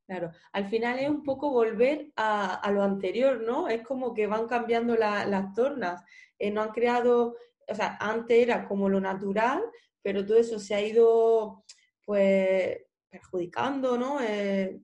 Claro, 0.07 0.33
al 0.53 0.69
final 0.69 0.99
es 0.99 1.09
un 1.09 1.23
poco 1.23 1.51
volver 1.51 2.11
a, 2.17 2.71
lo 2.73 2.83
anterior, 2.83 3.43
¿no? 3.43 3.69
Es 3.69 3.83
como 3.83 4.15
que 4.15 4.27
van 4.27 4.47
cambiando 4.47 4.97
las 4.97 5.55
tornas. 5.55 6.03
Eh, 6.39 6.51
no 6.51 6.63
han 6.63 6.71
creado, 6.71 7.37
o 7.69 7.75
sea, 7.75 7.99
antes 8.01 8.39
era 8.39 8.67
como 8.67 8.89
lo 8.89 9.01
natural, 9.01 9.63
pero 10.03 10.25
todo 10.25 10.39
eso 10.39 10.59
se 10.59 10.75
ha 10.75 10.81
ido, 10.81 11.65
pues, 12.05 12.79
perjudicando, 13.11 13.99
¿no? 13.99 14.21
Eh, 14.23 14.81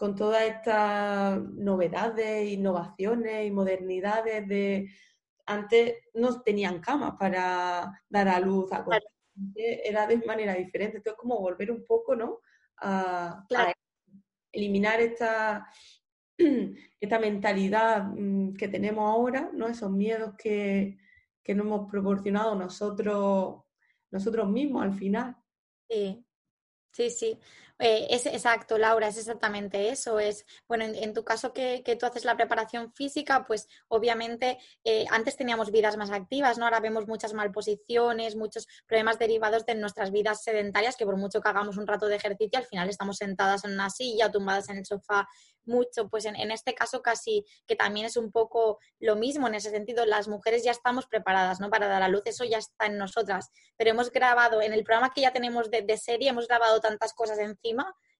con 0.00 0.16
todas 0.16 0.44
estas 0.44 1.42
novedades, 1.42 2.48
innovaciones 2.48 3.46
y 3.46 3.50
modernidades 3.50 4.48
de 4.48 4.88
antes 5.44 5.96
no 6.14 6.40
tenían 6.40 6.80
camas 6.80 7.16
para 7.18 8.02
dar 8.08 8.28
a 8.28 8.40
luz 8.40 8.72
a 8.72 8.82
era 9.54 10.06
de 10.06 10.16
manera 10.24 10.54
diferente. 10.54 10.96
Entonces, 10.96 11.18
como 11.20 11.38
volver 11.38 11.70
un 11.70 11.84
poco, 11.84 12.16
¿no? 12.16 12.40
A, 12.78 13.44
eliminar 14.50 15.02
esta, 15.02 15.68
esta 16.98 17.18
mentalidad 17.18 18.04
mm, 18.04 18.54
que 18.54 18.68
tenemos 18.68 19.04
ahora, 19.04 19.50
¿no? 19.52 19.68
Esos 19.68 19.90
miedos 19.90 20.32
que, 20.38 20.96
que 21.44 21.54
nos 21.54 21.66
hemos 21.66 21.90
proporcionado 21.90 22.54
nosotros, 22.54 23.64
nosotros 24.10 24.48
mismos 24.48 24.82
al 24.82 24.94
final. 24.94 25.36
Sí, 25.90 26.24
sí, 26.90 27.10
sí. 27.10 27.38
Eh, 27.82 28.08
es 28.10 28.26
exacto, 28.26 28.76
Laura, 28.76 29.08
es 29.08 29.16
exactamente 29.16 29.88
eso. 29.88 30.18
Es, 30.18 30.44
bueno, 30.68 30.84
en, 30.84 31.14
tu 31.14 31.24
caso 31.24 31.54
que, 31.54 31.82
tú 31.98 32.04
haces 32.04 32.26
la 32.26 32.36
preparación 32.36 32.92
física, 32.92 33.46
pues 33.46 33.68
obviamente 33.88 34.58
eh, 34.84 35.06
antes 35.10 35.36
teníamos 35.36 35.70
vidas 35.70 35.96
más 35.96 36.10
activas, 36.10 36.58
¿no? 36.58 36.66
Ahora 36.66 36.80
vemos 36.80 37.06
muchas 37.06 37.32
malposiciones, 37.32 38.36
muchos 38.36 38.66
problemas 38.86 39.18
derivados 39.18 39.64
de 39.64 39.76
nuestras 39.76 40.10
vidas 40.10 40.42
sedentarias, 40.42 40.96
que 40.96 41.06
por 41.06 41.16
mucho 41.16 41.40
que 41.40 41.48
hagamos 41.48 41.78
un 41.78 41.86
rato 41.86 42.06
de 42.06 42.16
ejercicio, 42.16 42.58
al 42.58 42.66
final 42.66 42.90
estamos 42.90 43.16
sentadas 43.16 43.64
en 43.64 43.72
una 43.72 43.88
silla, 43.88 44.30
tumbadas 44.30 44.68
en 44.68 44.76
el 44.76 44.84
sofá 44.84 45.26
mucho, 45.64 46.08
pues 46.08 46.24
en, 46.24 46.50
este 46.50 46.74
caso 46.74 47.00
casi 47.02 47.44
que 47.66 47.76
también 47.76 48.06
es 48.06 48.16
un 48.16 48.30
poco 48.30 48.78
lo 48.98 49.16
mismo 49.16 49.46
en 49.46 49.54
ese 49.54 49.70
sentido, 49.70 50.04
las 50.04 50.28
mujeres 50.28 50.64
ya 50.64 50.72
estamos 50.72 51.06
preparadas, 51.06 51.60
¿no? 51.60 51.70
Para 51.70 51.86
dar 51.86 52.02
a 52.02 52.08
luz, 52.08 52.22
eso 52.24 52.44
ya 52.44 52.58
está 52.58 52.86
en 52.86 52.98
nosotras, 52.98 53.50
pero 53.76 53.90
hemos 53.90 54.10
grabado, 54.10 54.60
en 54.62 54.72
el 54.72 54.84
programa 54.84 55.12
que 55.14 55.22
ya 55.22 55.32
tenemos 55.32 55.70
de, 55.70 55.82
de 55.82 55.96
serie, 55.96 56.30
hemos 56.30 56.48
grabado 56.48 56.80
tantas 56.80 57.14
cosas 57.14 57.38
encima 57.38 57.69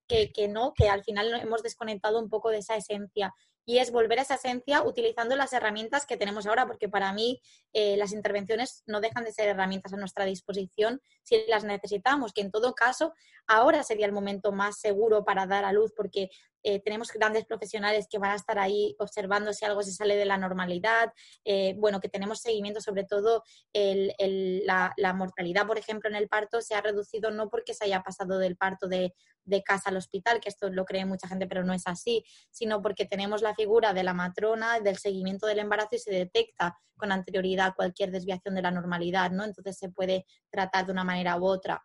que, 0.07 0.49
no, 0.49 0.75
que 0.75 0.89
al 0.89 1.05
final 1.05 1.33
hemos 1.41 1.63
desconectado 1.63 2.19
un 2.19 2.29
poco 2.29 2.51
de 2.51 2.59
esa 2.59 2.77
esencia. 2.77 3.33
Y 3.65 3.79
es 3.79 3.93
volver 3.93 4.19
a 4.19 4.23
esa 4.23 4.35
esencia 4.35 4.83
utilizando 4.83 5.37
las 5.37 5.53
herramientas 5.53 6.07
que 6.07 6.17
tenemos 6.17 6.47
ahora, 6.47 6.67
porque 6.67 6.89
para 6.89 7.13
mí 7.13 7.41
eh, 7.73 7.97
las 7.97 8.13
intervenciones 8.13 8.83
no 8.87 9.01
dejan 9.01 9.23
de 9.23 9.33
ser 9.33 9.49
herramientas 9.49 9.93
a 9.93 9.97
nuestra 9.97 10.25
disposición 10.25 11.01
si 11.23 11.45
las 11.47 11.63
necesitamos, 11.63 12.33
que 12.33 12.41
en 12.41 12.51
todo 12.51 12.75
caso 12.75 13.13
ahora 13.47 13.85
sería 13.85 14.07
el 14.07 14.13
momento 14.13 14.51
más 14.51 14.81
seguro 14.81 15.25
para 15.25 15.47
dar 15.47 15.65
a 15.65 15.73
luz, 15.73 15.93
porque 15.95 16.31
eh, 16.63 16.81
tenemos 16.81 17.13
grandes 17.13 17.45
profesionales 17.45 18.07
que 18.11 18.19
van 18.19 18.33
a 18.33 18.37
estar 18.37 18.59
ahí 18.59 18.95
observando 18.99 19.53
si 19.53 19.65
algo 19.65 19.83
se 19.83 19.93
sale 19.93 20.17
de 20.17 20.25
la 20.25 20.39
normalidad, 20.39 21.13
eh, 21.45 21.75
bueno, 21.79 22.01
que 22.01 22.09
tenemos 22.09 22.41
seguimiento, 22.41 22.81
sobre 22.81 23.05
todo 23.05 23.43
la, 23.73 25.13
mortalidad, 25.15 25.67
por 25.67 25.79
ejemplo, 25.79 26.09
en 26.09 26.17
el 26.17 26.29
parto 26.29 26.61
se 26.61 26.75
ha 26.75 26.81
reducido 26.81 27.31
no 27.31 27.49
porque 27.49 27.75
se 27.75 27.85
haya 27.85 28.03
pasado 28.03 28.39
del 28.39 28.57
parto 28.57 28.89
de, 28.89 29.15
de 29.45 29.63
casa 29.63 29.91
al 29.91 29.97
hospital, 29.97 30.41
que 30.41 30.49
esto 30.49 30.71
lo 30.71 30.85
cree 30.85 31.05
mucha 31.05 31.29
gente, 31.29 31.47
pero 31.47 31.65
no 31.65 31.73
es 31.73 31.87
así, 31.87 32.25
sino 32.51 32.83
porque 32.83 33.07
tenemos 33.07 33.43
la 33.43 33.55
figura 33.55 33.93
de 33.93 34.03
la 34.03 34.15
matrona, 34.15 34.81
del 34.81 34.97
seguimiento 34.97 35.47
del 35.47 35.59
embarazo 35.59 35.97
y 35.97 35.99
se 35.99 36.11
detecta 36.11 36.79
con 36.97 37.11
anterioridad 37.13 37.75
cualquier 37.75 38.13
desviación 38.13 38.55
de 38.55 38.63
la 38.63 38.71
normalidad, 38.71 39.31
¿no? 39.33 39.45
Entonces 39.45 39.77
se 39.77 39.89
puede 39.89 40.27
tratar 40.51 40.87
de 40.87 40.93
una 40.93 41.03
manera 41.03 41.37
u 41.37 41.47
otra. 41.47 41.85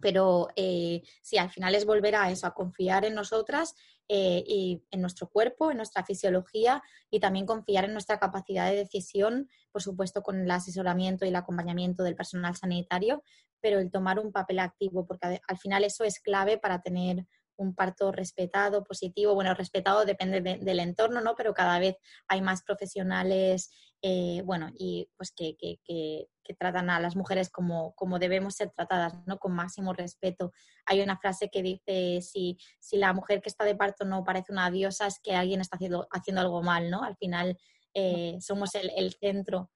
Pero 0.00 0.48
eh, 0.56 1.02
al 1.38 1.50
final 1.50 1.74
es 1.74 1.84
volver 1.84 2.16
a 2.16 2.30
eso, 2.30 2.46
a 2.46 2.54
confiar 2.54 3.04
en 3.04 3.14
nosotras 3.14 3.74
eh, 4.08 4.42
y 4.46 4.82
en 4.90 5.00
nuestro 5.02 5.28
cuerpo, 5.28 5.70
en 5.70 5.76
nuestra 5.76 6.04
fisiología 6.04 6.82
y 7.10 7.20
también 7.20 7.46
confiar 7.46 7.84
en 7.84 7.92
nuestra 7.92 8.18
capacidad 8.18 8.70
de 8.70 8.76
decisión, 8.76 9.48
por 9.70 9.82
supuesto 9.82 10.22
con 10.22 10.40
el 10.40 10.50
asesoramiento 10.50 11.24
y 11.24 11.28
el 11.28 11.36
acompañamiento 11.36 12.02
del 12.02 12.16
personal 12.16 12.56
sanitario, 12.56 13.22
pero 13.60 13.78
el 13.80 13.90
tomar 13.90 14.18
un 14.18 14.32
papel 14.32 14.60
activo, 14.60 15.06
porque 15.06 15.40
al 15.46 15.58
final 15.58 15.84
eso 15.84 16.04
es 16.04 16.20
clave 16.20 16.58
para 16.58 16.80
tener 16.80 17.26
un 17.58 17.74
parto 17.74 18.12
respetado, 18.12 18.84
positivo. 18.84 19.34
Bueno, 19.34 19.52
respetado 19.52 20.04
depende 20.04 20.40
del 20.40 20.80
entorno, 20.80 21.20
¿no? 21.20 21.34
Pero 21.34 21.52
cada 21.54 21.78
vez 21.78 21.96
hay 22.28 22.40
más 22.40 22.62
profesionales, 22.62 23.70
eh, 24.02 24.42
bueno, 24.44 24.70
y 24.74 25.10
pues 25.16 25.32
que, 25.32 25.56
que, 25.56 25.80
que, 25.84 26.28
tratan 26.58 26.88
a 26.88 26.98
las 26.98 27.14
mujeres 27.14 27.50
como, 27.50 27.94
como 27.94 28.18
debemos 28.18 28.54
ser 28.54 28.70
tratadas, 28.70 29.14
¿no? 29.26 29.38
Con 29.38 29.52
máximo 29.52 29.92
respeto. 29.92 30.52
Hay 30.86 31.02
una 31.02 31.18
frase 31.18 31.50
que 31.50 31.62
dice, 31.62 32.22
si, 32.22 32.56
si 32.80 32.96
la 32.96 33.12
mujer 33.12 33.42
que 33.42 33.50
está 33.50 33.64
de 33.64 33.76
parto 33.76 34.06
no 34.06 34.24
parece 34.24 34.52
una 34.52 34.70
diosa, 34.70 35.06
es 35.06 35.20
que 35.22 35.34
alguien 35.34 35.60
está 35.60 35.76
haciendo, 35.76 36.08
haciendo 36.10 36.40
algo 36.40 36.62
mal, 36.62 36.90
¿no? 36.90 37.02
Al 37.02 37.16
final 37.16 37.58
eh, 37.92 38.38
somos 38.40 38.74
el, 38.76 38.90
el 38.96 39.12
centro. 39.14 39.70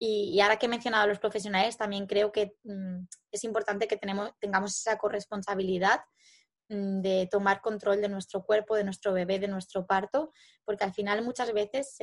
Y, 0.00 0.40
ahora 0.40 0.58
que 0.58 0.66
he 0.66 0.68
mencionado 0.68 1.04
a 1.04 1.06
los 1.06 1.20
profesionales, 1.20 1.76
también 1.76 2.06
creo 2.06 2.32
que 2.32 2.56
mm, 2.64 3.06
es 3.30 3.44
importante 3.44 3.86
que 3.86 3.96
tenemos, 3.96 4.32
tengamos 4.40 4.76
esa 4.78 4.98
corresponsabilidad 4.98 6.00
Mm, 6.68 7.00
de 7.00 7.28
tomar 7.30 7.60
control 7.60 8.00
de 8.00 8.08
nuestro 8.08 8.44
cuerpo, 8.44 8.74
de 8.74 8.82
nuestro 8.82 9.12
bebé, 9.12 9.38
de 9.38 9.46
nuestro 9.46 9.86
parto, 9.86 10.32
porque 10.64 10.82
al 10.82 10.92
final 10.92 11.24
muchas 11.24 11.52
veces 11.52 11.94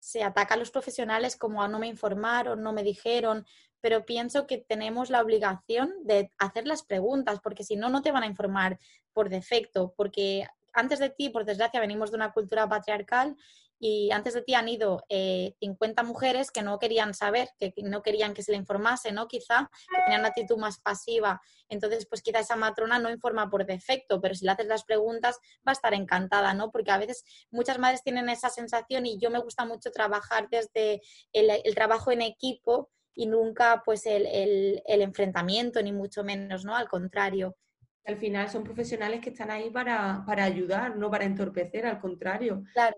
se 0.00 0.24
ataca 0.24 0.54
a 0.54 0.56
los 0.56 0.70
profesionales 0.70 1.36
como 1.36 1.62
a 1.62 1.68
no 1.68 1.78
me 1.78 1.86
informaron, 1.86 2.62
no 2.62 2.72
me 2.72 2.82
dijeron, 2.82 3.46
pero 3.80 4.04
pienso 4.04 4.46
que 4.46 4.58
tenemos 4.58 5.10
la 5.10 5.20
obligación 5.20 5.92
de 6.04 6.32
hacer 6.38 6.66
las 6.66 6.82
preguntas, 6.82 7.40
porque 7.40 7.64
si 7.64 7.76
no, 7.76 7.88
no 7.88 8.02
te 8.02 8.12
van 8.12 8.24
a 8.24 8.26
informar 8.26 8.78
por 9.12 9.28
defecto, 9.28 9.94
porque 9.96 10.46
antes 10.72 10.98
de 10.98 11.10
ti, 11.10 11.28
por 11.28 11.44
desgracia, 11.44 11.80
venimos 11.80 12.10
de 12.10 12.16
una 12.16 12.32
cultura 12.32 12.68
patriarcal 12.68 13.36
y 13.82 14.10
antes 14.12 14.34
de 14.34 14.42
ti 14.42 14.52
han 14.52 14.68
ido 14.68 15.02
50 15.08 16.02
eh, 16.02 16.04
mujeres 16.04 16.50
que 16.50 16.60
no 16.60 16.78
querían 16.78 17.14
saber, 17.14 17.48
que 17.58 17.72
no 17.82 18.02
querían 18.02 18.34
que 18.34 18.42
se 18.42 18.52
le 18.52 18.58
informase, 18.58 19.10
¿no? 19.10 19.26
Quizá, 19.26 19.70
que 19.88 20.02
tenían 20.02 20.20
una 20.20 20.28
actitud 20.28 20.58
más 20.58 20.78
pasiva. 20.78 21.40
Entonces, 21.66 22.06
pues 22.06 22.20
quizá 22.20 22.40
esa 22.40 22.56
matrona 22.56 22.98
no 22.98 23.10
informa 23.10 23.48
por 23.48 23.64
defecto, 23.64 24.20
pero 24.20 24.34
si 24.34 24.44
le 24.44 24.50
haces 24.50 24.66
las 24.66 24.84
preguntas 24.84 25.38
va 25.66 25.70
a 25.70 25.72
estar 25.72 25.94
encantada, 25.94 26.52
¿no? 26.52 26.70
Porque 26.70 26.90
a 26.90 26.98
veces 26.98 27.24
muchas 27.50 27.78
madres 27.78 28.02
tienen 28.02 28.28
esa 28.28 28.50
sensación 28.50 29.06
y 29.06 29.18
yo 29.18 29.30
me 29.30 29.38
gusta 29.38 29.64
mucho 29.64 29.90
trabajar 29.90 30.48
desde 30.50 31.00
el, 31.32 31.74
trabajo 31.74 32.12
en 32.12 32.20
equipo 32.20 32.90
y 33.14 33.26
nunca 33.28 33.82
pues 33.82 34.04
el, 34.04 34.26
el 34.84 35.00
enfrentamiento, 35.00 35.82
ni 35.82 35.92
mucho 35.92 36.22
menos, 36.22 36.66
¿no? 36.66 36.76
Al 36.76 36.86
contrario. 36.86 37.56
Al 38.04 38.18
final 38.18 38.50
son 38.50 38.62
profesionales 38.62 39.22
que 39.22 39.30
están 39.30 39.50
ahí 39.50 39.70
para, 39.70 40.22
para 40.26 40.44
ayudar, 40.44 40.96
no 40.96 41.10
para 41.10 41.24
entorpecer, 41.24 41.86
al 41.86 41.98
contrario. 41.98 42.62
Claro 42.74 42.96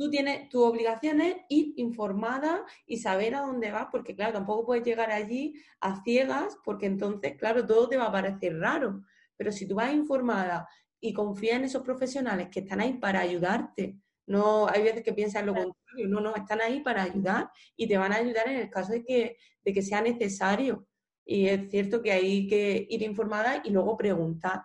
tú 0.00 0.08
tienes, 0.08 0.48
tu 0.48 0.64
obligación 0.64 1.20
es 1.20 1.36
ir 1.50 1.74
informada 1.76 2.64
y 2.86 2.96
saber 2.96 3.34
a 3.34 3.42
dónde 3.42 3.70
vas, 3.70 3.88
porque 3.92 4.16
claro, 4.16 4.32
tampoco 4.32 4.64
puedes 4.64 4.82
llegar 4.82 5.10
allí 5.10 5.52
a 5.78 6.02
ciegas, 6.02 6.56
porque 6.64 6.86
entonces, 6.86 7.36
claro, 7.36 7.66
todo 7.66 7.86
te 7.86 7.98
va 7.98 8.06
a 8.06 8.12
parecer 8.12 8.58
raro. 8.58 9.04
Pero 9.36 9.52
si 9.52 9.68
tú 9.68 9.74
vas 9.74 9.92
informada 9.92 10.66
y 11.00 11.12
confías 11.12 11.56
en 11.56 11.64
esos 11.64 11.82
profesionales 11.82 12.48
que 12.50 12.60
están 12.60 12.80
ahí 12.80 12.94
para 12.94 13.20
ayudarte, 13.20 13.98
no 14.26 14.66
hay 14.70 14.82
veces 14.84 15.02
que 15.02 15.12
piensas 15.12 15.44
lo 15.44 15.52
contrario, 15.52 16.08
no, 16.08 16.20
no, 16.22 16.34
están 16.34 16.62
ahí 16.62 16.80
para 16.80 17.02
ayudar 17.02 17.50
y 17.76 17.86
te 17.86 17.98
van 17.98 18.14
a 18.14 18.16
ayudar 18.16 18.48
en 18.48 18.58
el 18.58 18.70
caso 18.70 18.92
de 18.92 19.04
que, 19.04 19.36
de 19.62 19.72
que 19.74 19.82
sea 19.82 20.00
necesario. 20.00 20.86
Y 21.26 21.46
es 21.46 21.70
cierto 21.70 22.00
que 22.00 22.12
hay 22.12 22.46
que 22.46 22.86
ir 22.88 23.02
informada 23.02 23.60
y 23.62 23.70
luego 23.70 23.98
preguntar. 23.98 24.62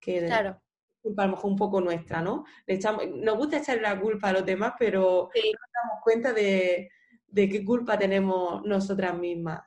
Que 0.00 0.24
claro 0.24 0.58
culpa 1.00 1.22
a 1.22 1.26
lo 1.26 1.32
mejor 1.32 1.50
un 1.50 1.56
poco 1.56 1.80
nuestra, 1.80 2.20
¿no? 2.20 2.44
echamos, 2.66 3.06
nos 3.08 3.36
gusta 3.36 3.58
echarle 3.58 3.82
la 3.82 4.00
culpa 4.00 4.28
a 4.28 4.32
los 4.32 4.46
demás, 4.46 4.74
pero 4.78 5.30
no 5.34 5.42
nos 5.42 5.72
damos 5.72 6.02
cuenta 6.02 6.32
de, 6.32 6.90
qué 7.34 7.64
culpa 7.64 7.98
tenemos 7.98 8.62
nosotras 8.64 9.16
mismas. 9.16 9.62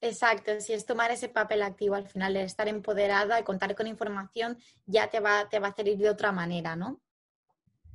Exacto, 0.00 0.60
si 0.60 0.72
es 0.72 0.84
tomar 0.84 1.12
ese 1.12 1.28
papel 1.28 1.62
activo 1.62 1.94
al 1.94 2.08
final, 2.08 2.34
de 2.34 2.42
estar 2.42 2.66
empoderada 2.66 3.38
y 3.38 3.44
contar 3.44 3.74
con 3.76 3.86
información, 3.86 4.58
ya 4.84 5.08
te 5.08 5.20
va, 5.20 5.48
te 5.48 5.60
va 5.60 5.68
a 5.68 5.70
hacer 5.70 5.86
ir 5.86 5.98
de 5.98 6.10
otra 6.10 6.32
manera, 6.32 6.74
¿no? 6.74 7.00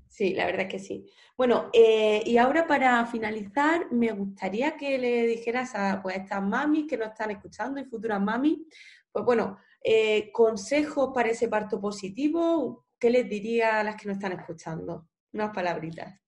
Sí, 0.07 0.33
la 0.33 0.45
verdad 0.45 0.61
es 0.61 0.71
que 0.71 0.79
sí. 0.79 1.05
Bueno, 1.35 1.69
eh, 1.73 2.23
y 2.25 2.37
ahora 2.37 2.65
para 2.65 3.05
finalizar, 3.05 3.91
me 3.91 4.11
gustaría 4.13 4.77
que 4.77 4.97
le 4.97 5.27
dijeras 5.27 5.75
a, 5.75 6.01
pues, 6.01 6.15
a 6.15 6.19
estas 6.19 6.41
mamis 6.41 6.87
que 6.87 6.97
nos 6.97 7.09
están 7.09 7.31
escuchando 7.31 7.79
y 7.79 7.85
futuras 7.85 8.21
mamis, 8.21 8.59
pues 9.11 9.25
bueno, 9.25 9.57
eh, 9.89 10.33
consejos 10.33 11.11
para 11.15 11.29
ese 11.29 11.47
parto 11.47 11.79
positivo, 11.79 12.85
¿qué 12.99 13.09
les 13.09 13.29
diría 13.29 13.79
a 13.79 13.83
las 13.85 13.95
que 13.95 14.09
nos 14.09 14.17
están 14.17 14.33
escuchando? 14.33 15.07
Unas 15.31 15.55
palabritas. 15.55 16.19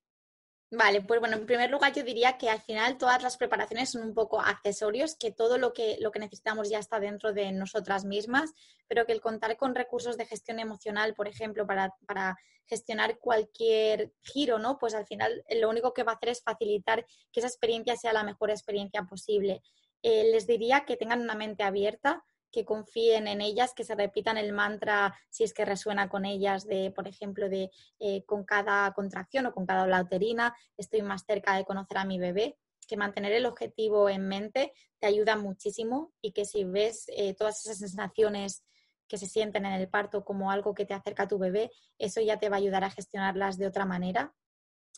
Vale, 0.71 1.01
pues 1.01 1.19
bueno, 1.19 1.35
en 1.35 1.45
primer 1.45 1.69
lugar 1.69 1.91
yo 1.93 2.03
diría 2.03 2.37
que 2.37 2.49
al 2.49 2.61
final 2.61 2.97
todas 2.97 3.21
las 3.21 3.35
preparaciones 3.35 3.89
son 3.89 4.03
un 4.03 4.13
poco 4.13 4.39
accesorios, 4.39 5.17
que 5.17 5.31
todo 5.31 5.57
lo 5.57 5.73
que, 5.73 5.97
lo 5.99 6.11
que 6.11 6.19
necesitamos 6.19 6.69
ya 6.69 6.79
está 6.79 7.01
dentro 7.01 7.33
de 7.33 7.51
nosotras 7.51 8.05
mismas, 8.05 8.53
pero 8.87 9.05
que 9.05 9.11
el 9.11 9.19
contar 9.19 9.57
con 9.57 9.75
recursos 9.75 10.15
de 10.15 10.25
gestión 10.25 10.59
emocional, 10.59 11.13
por 11.13 11.27
ejemplo, 11.27 11.67
para, 11.67 11.93
para 12.07 12.37
gestionar 12.65 13.19
cualquier 13.19 14.13
giro, 14.21 14.57
¿no? 14.57 14.77
Pues 14.79 14.93
al 14.93 15.05
final 15.05 15.43
lo 15.59 15.69
único 15.69 15.93
que 15.93 16.03
va 16.03 16.13
a 16.13 16.15
hacer 16.15 16.29
es 16.29 16.41
facilitar 16.41 17.05
que 17.33 17.41
esa 17.41 17.49
experiencia 17.49 17.97
sea 17.97 18.13
la 18.13 18.23
mejor 18.23 18.51
experiencia 18.51 19.03
posible. 19.03 19.61
Eh, 20.01 20.31
les 20.31 20.47
diría 20.47 20.85
que 20.85 20.95
tengan 20.95 21.19
una 21.19 21.35
mente 21.35 21.63
abierta, 21.63 22.23
que 22.51 22.65
confíen 22.65 23.27
en 23.27 23.41
ellas, 23.41 23.73
que 23.73 23.83
se 23.83 23.95
repitan 23.95 24.37
el 24.37 24.53
mantra 24.53 25.15
si 25.29 25.43
es 25.43 25.53
que 25.53 25.65
resuena 25.65 26.09
con 26.09 26.25
ellas, 26.25 26.65
de, 26.65 26.91
por 26.91 27.07
ejemplo, 27.07 27.49
de 27.49 27.71
eh, 27.99 28.23
con 28.25 28.43
cada 28.43 28.91
contracción 28.93 29.45
o 29.45 29.53
con 29.53 29.65
cada 29.65 29.87
lauterina 29.87 30.55
estoy 30.77 31.01
más 31.01 31.23
cerca 31.25 31.55
de 31.55 31.65
conocer 31.65 31.97
a 31.97 32.05
mi 32.05 32.19
bebé, 32.19 32.57
que 32.87 32.97
mantener 32.97 33.31
el 33.33 33.45
objetivo 33.45 34.09
en 34.09 34.27
mente 34.27 34.73
te 34.99 35.07
ayuda 35.07 35.37
muchísimo 35.37 36.11
y 36.21 36.31
que 36.31 36.45
si 36.45 36.63
ves 36.63 37.05
eh, 37.15 37.35
todas 37.35 37.65
esas 37.65 37.77
sensaciones 37.77 38.63
que 39.07 39.17
se 39.17 39.27
sienten 39.27 39.65
en 39.65 39.73
el 39.73 39.89
parto 39.89 40.25
como 40.25 40.51
algo 40.51 40.73
que 40.73 40.85
te 40.85 40.93
acerca 40.93 41.23
a 41.23 41.27
tu 41.27 41.37
bebé, 41.37 41.71
eso 41.97 42.21
ya 42.21 42.37
te 42.37 42.49
va 42.49 42.57
a 42.57 42.59
ayudar 42.59 42.83
a 42.83 42.91
gestionarlas 42.91 43.57
de 43.57 43.67
otra 43.67 43.85
manera. 43.85 44.33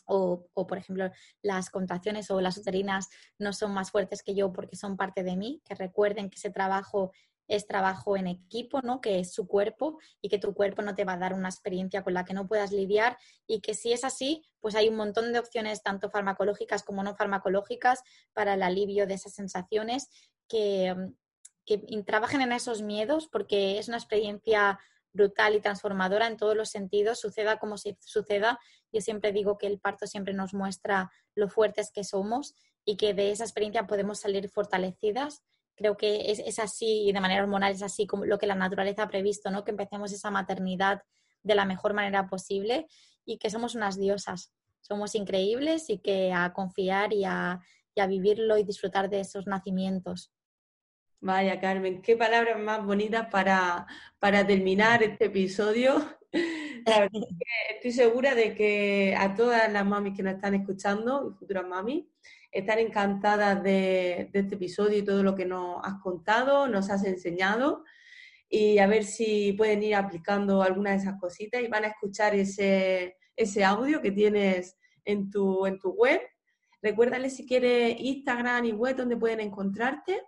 O, 0.04 0.48
o, 0.54 0.66
por 0.66 0.78
ejemplo, 0.78 1.10
las 1.42 1.70
contracciones 1.70 2.30
o 2.30 2.40
las 2.40 2.58
uterinas 2.58 3.08
no 3.38 3.52
son 3.52 3.72
más 3.72 3.92
fuertes 3.92 4.22
que 4.22 4.34
yo 4.34 4.52
porque 4.52 4.76
son 4.76 4.96
parte 4.96 5.22
de 5.22 5.36
mí, 5.36 5.62
que 5.64 5.76
recuerden 5.76 6.28
que 6.28 6.36
ese 6.36 6.50
trabajo 6.50 7.12
es 7.48 7.66
trabajo 7.66 8.16
en 8.16 8.26
equipo, 8.26 8.80
¿no? 8.82 9.00
Que 9.00 9.20
es 9.20 9.32
su 9.32 9.46
cuerpo 9.46 9.98
y 10.20 10.28
que 10.28 10.38
tu 10.38 10.54
cuerpo 10.54 10.82
no 10.82 10.94
te 10.94 11.04
va 11.04 11.14
a 11.14 11.18
dar 11.18 11.34
una 11.34 11.48
experiencia 11.48 12.02
con 12.02 12.14
la 12.14 12.24
que 12.24 12.34
no 12.34 12.46
puedas 12.46 12.72
lidiar 12.72 13.18
y 13.46 13.60
que 13.60 13.74
si 13.74 13.92
es 13.92 14.04
así, 14.04 14.42
pues 14.60 14.74
hay 14.74 14.88
un 14.88 14.96
montón 14.96 15.32
de 15.32 15.38
opciones, 15.38 15.82
tanto 15.82 16.10
farmacológicas 16.10 16.82
como 16.82 17.02
no 17.02 17.14
farmacológicas, 17.14 18.02
para 18.32 18.54
el 18.54 18.62
alivio 18.62 19.06
de 19.06 19.14
esas 19.14 19.34
sensaciones 19.34 20.08
que, 20.48 20.94
que 21.66 21.78
trabajen 22.06 22.40
en 22.40 22.52
esos 22.52 22.82
miedos 22.82 23.28
porque 23.28 23.78
es 23.78 23.88
una 23.88 23.96
experiencia 23.98 24.78
brutal 25.12 25.54
y 25.54 25.60
transformadora 25.60 26.26
en 26.26 26.36
todos 26.36 26.56
los 26.56 26.70
sentidos, 26.70 27.20
suceda 27.20 27.58
como 27.58 27.76
si 27.76 27.96
suceda. 28.00 28.58
Yo 28.92 29.00
siempre 29.00 29.32
digo 29.32 29.58
que 29.58 29.66
el 29.66 29.78
parto 29.78 30.06
siempre 30.06 30.34
nos 30.34 30.54
muestra 30.54 31.10
lo 31.34 31.48
fuertes 31.48 31.90
que 31.92 32.04
somos 32.04 32.54
y 32.84 32.96
que 32.96 33.14
de 33.14 33.30
esa 33.30 33.44
experiencia 33.44 33.86
podemos 33.86 34.20
salir 34.20 34.48
fortalecidas 34.48 35.42
creo 35.82 35.96
que 35.96 36.30
es, 36.30 36.38
es, 36.38 36.60
así, 36.60 37.10
de 37.12 37.20
manera 37.20 37.42
hormonal, 37.42 37.72
es 37.72 37.82
así 37.82 38.06
como 38.06 38.24
lo 38.24 38.38
que 38.38 38.46
la 38.46 38.54
naturaleza 38.54 39.02
ha 39.02 39.08
previsto, 39.08 39.50
¿no? 39.50 39.64
Que 39.64 39.72
empecemos 39.72 40.12
esa 40.12 40.30
maternidad 40.30 41.02
de 41.42 41.56
la 41.56 41.64
mejor 41.64 41.92
manera 41.92 42.28
posible 42.28 42.86
y 43.24 43.38
que 43.38 43.50
somos 43.50 43.74
unas 43.74 43.98
diosas, 43.98 44.52
somos 44.80 45.16
increíbles 45.16 45.90
y 45.90 45.98
que 45.98 46.32
a 46.32 46.52
confiar 46.52 47.12
y 47.12 47.24
a, 47.24 47.60
y 47.96 48.00
a 48.00 48.06
vivirlo 48.06 48.58
y 48.58 48.64
disfrutar 48.64 49.10
de 49.10 49.20
esos 49.20 49.48
nacimientos. 49.48 50.32
Vaya, 51.20 51.60
Carmen, 51.60 52.00
qué 52.00 52.16
palabras 52.16 52.60
más 52.60 52.84
bonitas 52.84 53.26
para, 53.28 53.86
para 54.20 54.46
terminar 54.46 55.02
este 55.02 55.26
episodio. 55.26 55.96
estoy 57.74 57.92
segura 57.92 58.36
de 58.36 58.54
que 58.54 59.16
a 59.18 59.34
todas 59.34 59.72
las 59.72 59.84
mamis 59.84 60.16
que 60.16 60.22
nos 60.22 60.34
están 60.34 60.54
escuchando, 60.54 61.34
futuras 61.38 61.66
mamis, 61.66 62.04
están 62.52 62.78
encantadas 62.78 63.62
de, 63.62 64.30
este 64.32 64.54
episodio 64.54 64.98
y 64.98 65.04
todo 65.04 65.22
lo 65.22 65.34
que 65.34 65.46
nos 65.46 65.80
has 65.82 66.00
contado, 66.00 66.68
nos 66.68 66.90
has 66.90 67.04
enseñado 67.04 67.82
y 68.48 68.78
a 68.78 68.86
ver 68.86 69.04
si 69.04 69.54
pueden 69.54 69.82
ir 69.82 69.94
aplicando 69.94 70.62
alguna 70.62 70.90
de 70.90 70.98
esas 70.98 71.18
cositas 71.18 71.62
y 71.62 71.68
van 71.68 71.84
a 71.84 71.88
escuchar 71.88 72.34
ese, 72.34 73.16
ese 73.34 73.64
audio 73.64 74.02
que 74.02 74.12
tienes 74.12 74.76
en 75.06 75.30
tu, 75.30 75.64
en 75.64 75.78
tu 75.78 75.92
web. 75.92 76.20
Recuérdale 76.82 77.30
si 77.30 77.46
quieres 77.46 77.96
Instagram 77.98 78.66
y 78.66 78.72
web 78.72 78.96
donde 78.96 79.16
pueden 79.16 79.40
encontrarte. 79.40 80.20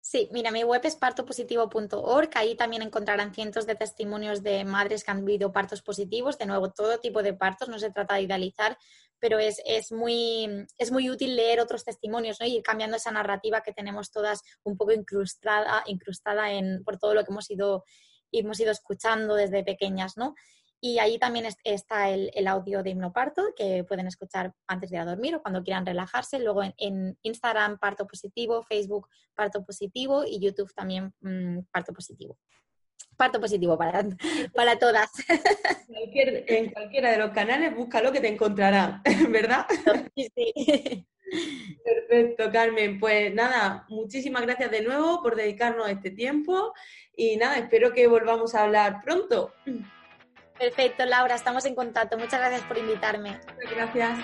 Sí, 0.00 0.28
mira, 0.32 0.52
mi 0.52 0.62
web 0.62 0.82
es 0.84 0.94
partopositivo.org. 0.94 2.30
Ahí 2.34 2.56
también 2.56 2.82
encontrarán 2.82 3.34
cientos 3.34 3.66
de 3.66 3.74
testimonios 3.74 4.42
de 4.42 4.64
madres 4.64 5.02
que 5.02 5.10
han 5.10 5.24
vivido 5.24 5.52
partos 5.52 5.82
positivos. 5.82 6.38
De 6.38 6.46
nuevo, 6.46 6.70
todo 6.70 6.98
tipo 6.98 7.22
de 7.22 7.34
partos, 7.34 7.68
no 7.68 7.78
se 7.78 7.90
trata 7.90 8.14
de 8.14 8.22
idealizar, 8.22 8.76
pero 9.22 9.38
es, 9.38 9.62
es, 9.64 9.92
muy, 9.92 10.66
es 10.78 10.90
muy 10.90 11.08
útil 11.08 11.36
leer 11.36 11.60
otros 11.60 11.84
testimonios 11.84 12.40
¿no? 12.40 12.46
y 12.46 12.56
ir 12.56 12.62
cambiando 12.64 12.96
esa 12.96 13.12
narrativa 13.12 13.62
que 13.62 13.72
tenemos 13.72 14.10
todas 14.10 14.42
un 14.64 14.76
poco 14.76 14.90
incrustada, 14.90 15.84
incrustada 15.86 16.50
en, 16.50 16.82
por 16.82 16.98
todo 16.98 17.14
lo 17.14 17.22
que 17.22 17.30
hemos 17.30 17.48
ido, 17.48 17.84
hemos 18.32 18.58
ido 18.58 18.72
escuchando 18.72 19.36
desde 19.36 19.62
pequeñas. 19.62 20.16
¿no? 20.16 20.34
Y 20.80 20.98
ahí 20.98 21.20
también 21.20 21.46
está 21.62 22.10
el, 22.10 22.48
audio 22.48 22.82
de 22.82 22.90
hipnoparto 22.90 23.54
que 23.56 23.84
pueden 23.84 24.08
escuchar 24.08 24.52
antes 24.66 24.90
de 24.90 24.96
ir 24.96 25.02
a 25.02 25.04
dormir 25.04 25.36
o 25.36 25.40
cuando 25.40 25.62
quieran 25.62 25.86
relajarse. 25.86 26.40
Luego 26.40 26.64
en, 26.76 27.16
Instagram 27.22 27.78
parto 27.78 28.08
positivo, 28.08 28.64
Facebook 28.64 29.08
parto 29.36 29.64
positivo 29.64 30.24
y 30.26 30.40
YouTube 30.40 30.74
también 30.74 31.14
mm, 31.20 31.60
parto 31.70 31.92
positivo. 31.92 32.40
Parto 33.16 33.40
positivo 33.40 33.76
para, 33.76 34.04
para 34.54 34.78
todas. 34.78 35.10
en 35.88 36.70
cualquiera 36.70 37.10
de 37.10 37.18
los 37.18 37.30
canales 37.30 37.74
búscalo 37.74 38.12
que 38.12 38.20
te 38.20 38.28
encontrará, 38.28 39.02
¿verdad? 39.30 39.66
Sí, 40.14 40.30
sí. 40.34 41.06
Perfecto, 41.84 42.50
Carmen. 42.52 42.98
Pues 43.00 43.32
nada, 43.34 43.86
muchísimas 43.88 44.42
gracias 44.42 44.70
de 44.70 44.82
nuevo 44.82 45.22
por 45.22 45.36
dedicarnos 45.36 45.88
este 45.88 46.10
tiempo 46.10 46.72
y 47.16 47.36
nada, 47.36 47.58
espero 47.58 47.92
que 47.92 48.06
volvamos 48.06 48.54
a 48.54 48.64
hablar 48.64 49.02
pronto. 49.02 49.52
Perfecto, 50.58 51.04
Laura, 51.06 51.34
estamos 51.34 51.64
en 51.64 51.74
contacto. 51.74 52.16
Muchas 52.18 52.40
gracias 52.40 52.62
por 52.62 52.78
invitarme. 52.78 53.40
Muchas 53.54 53.74
gracias. 53.74 54.18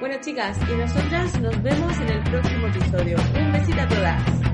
Bueno, 0.00 0.16
chicas, 0.20 0.58
y 0.68 0.74
nosotras 0.74 1.40
nos 1.40 1.62
vemos 1.62 1.96
en 1.98 2.08
el 2.08 2.24
próximo 2.24 2.66
episodio. 2.66 3.16
Un 3.38 3.52
besito 3.52 3.80
a 3.80 3.88
todas. 3.88 4.53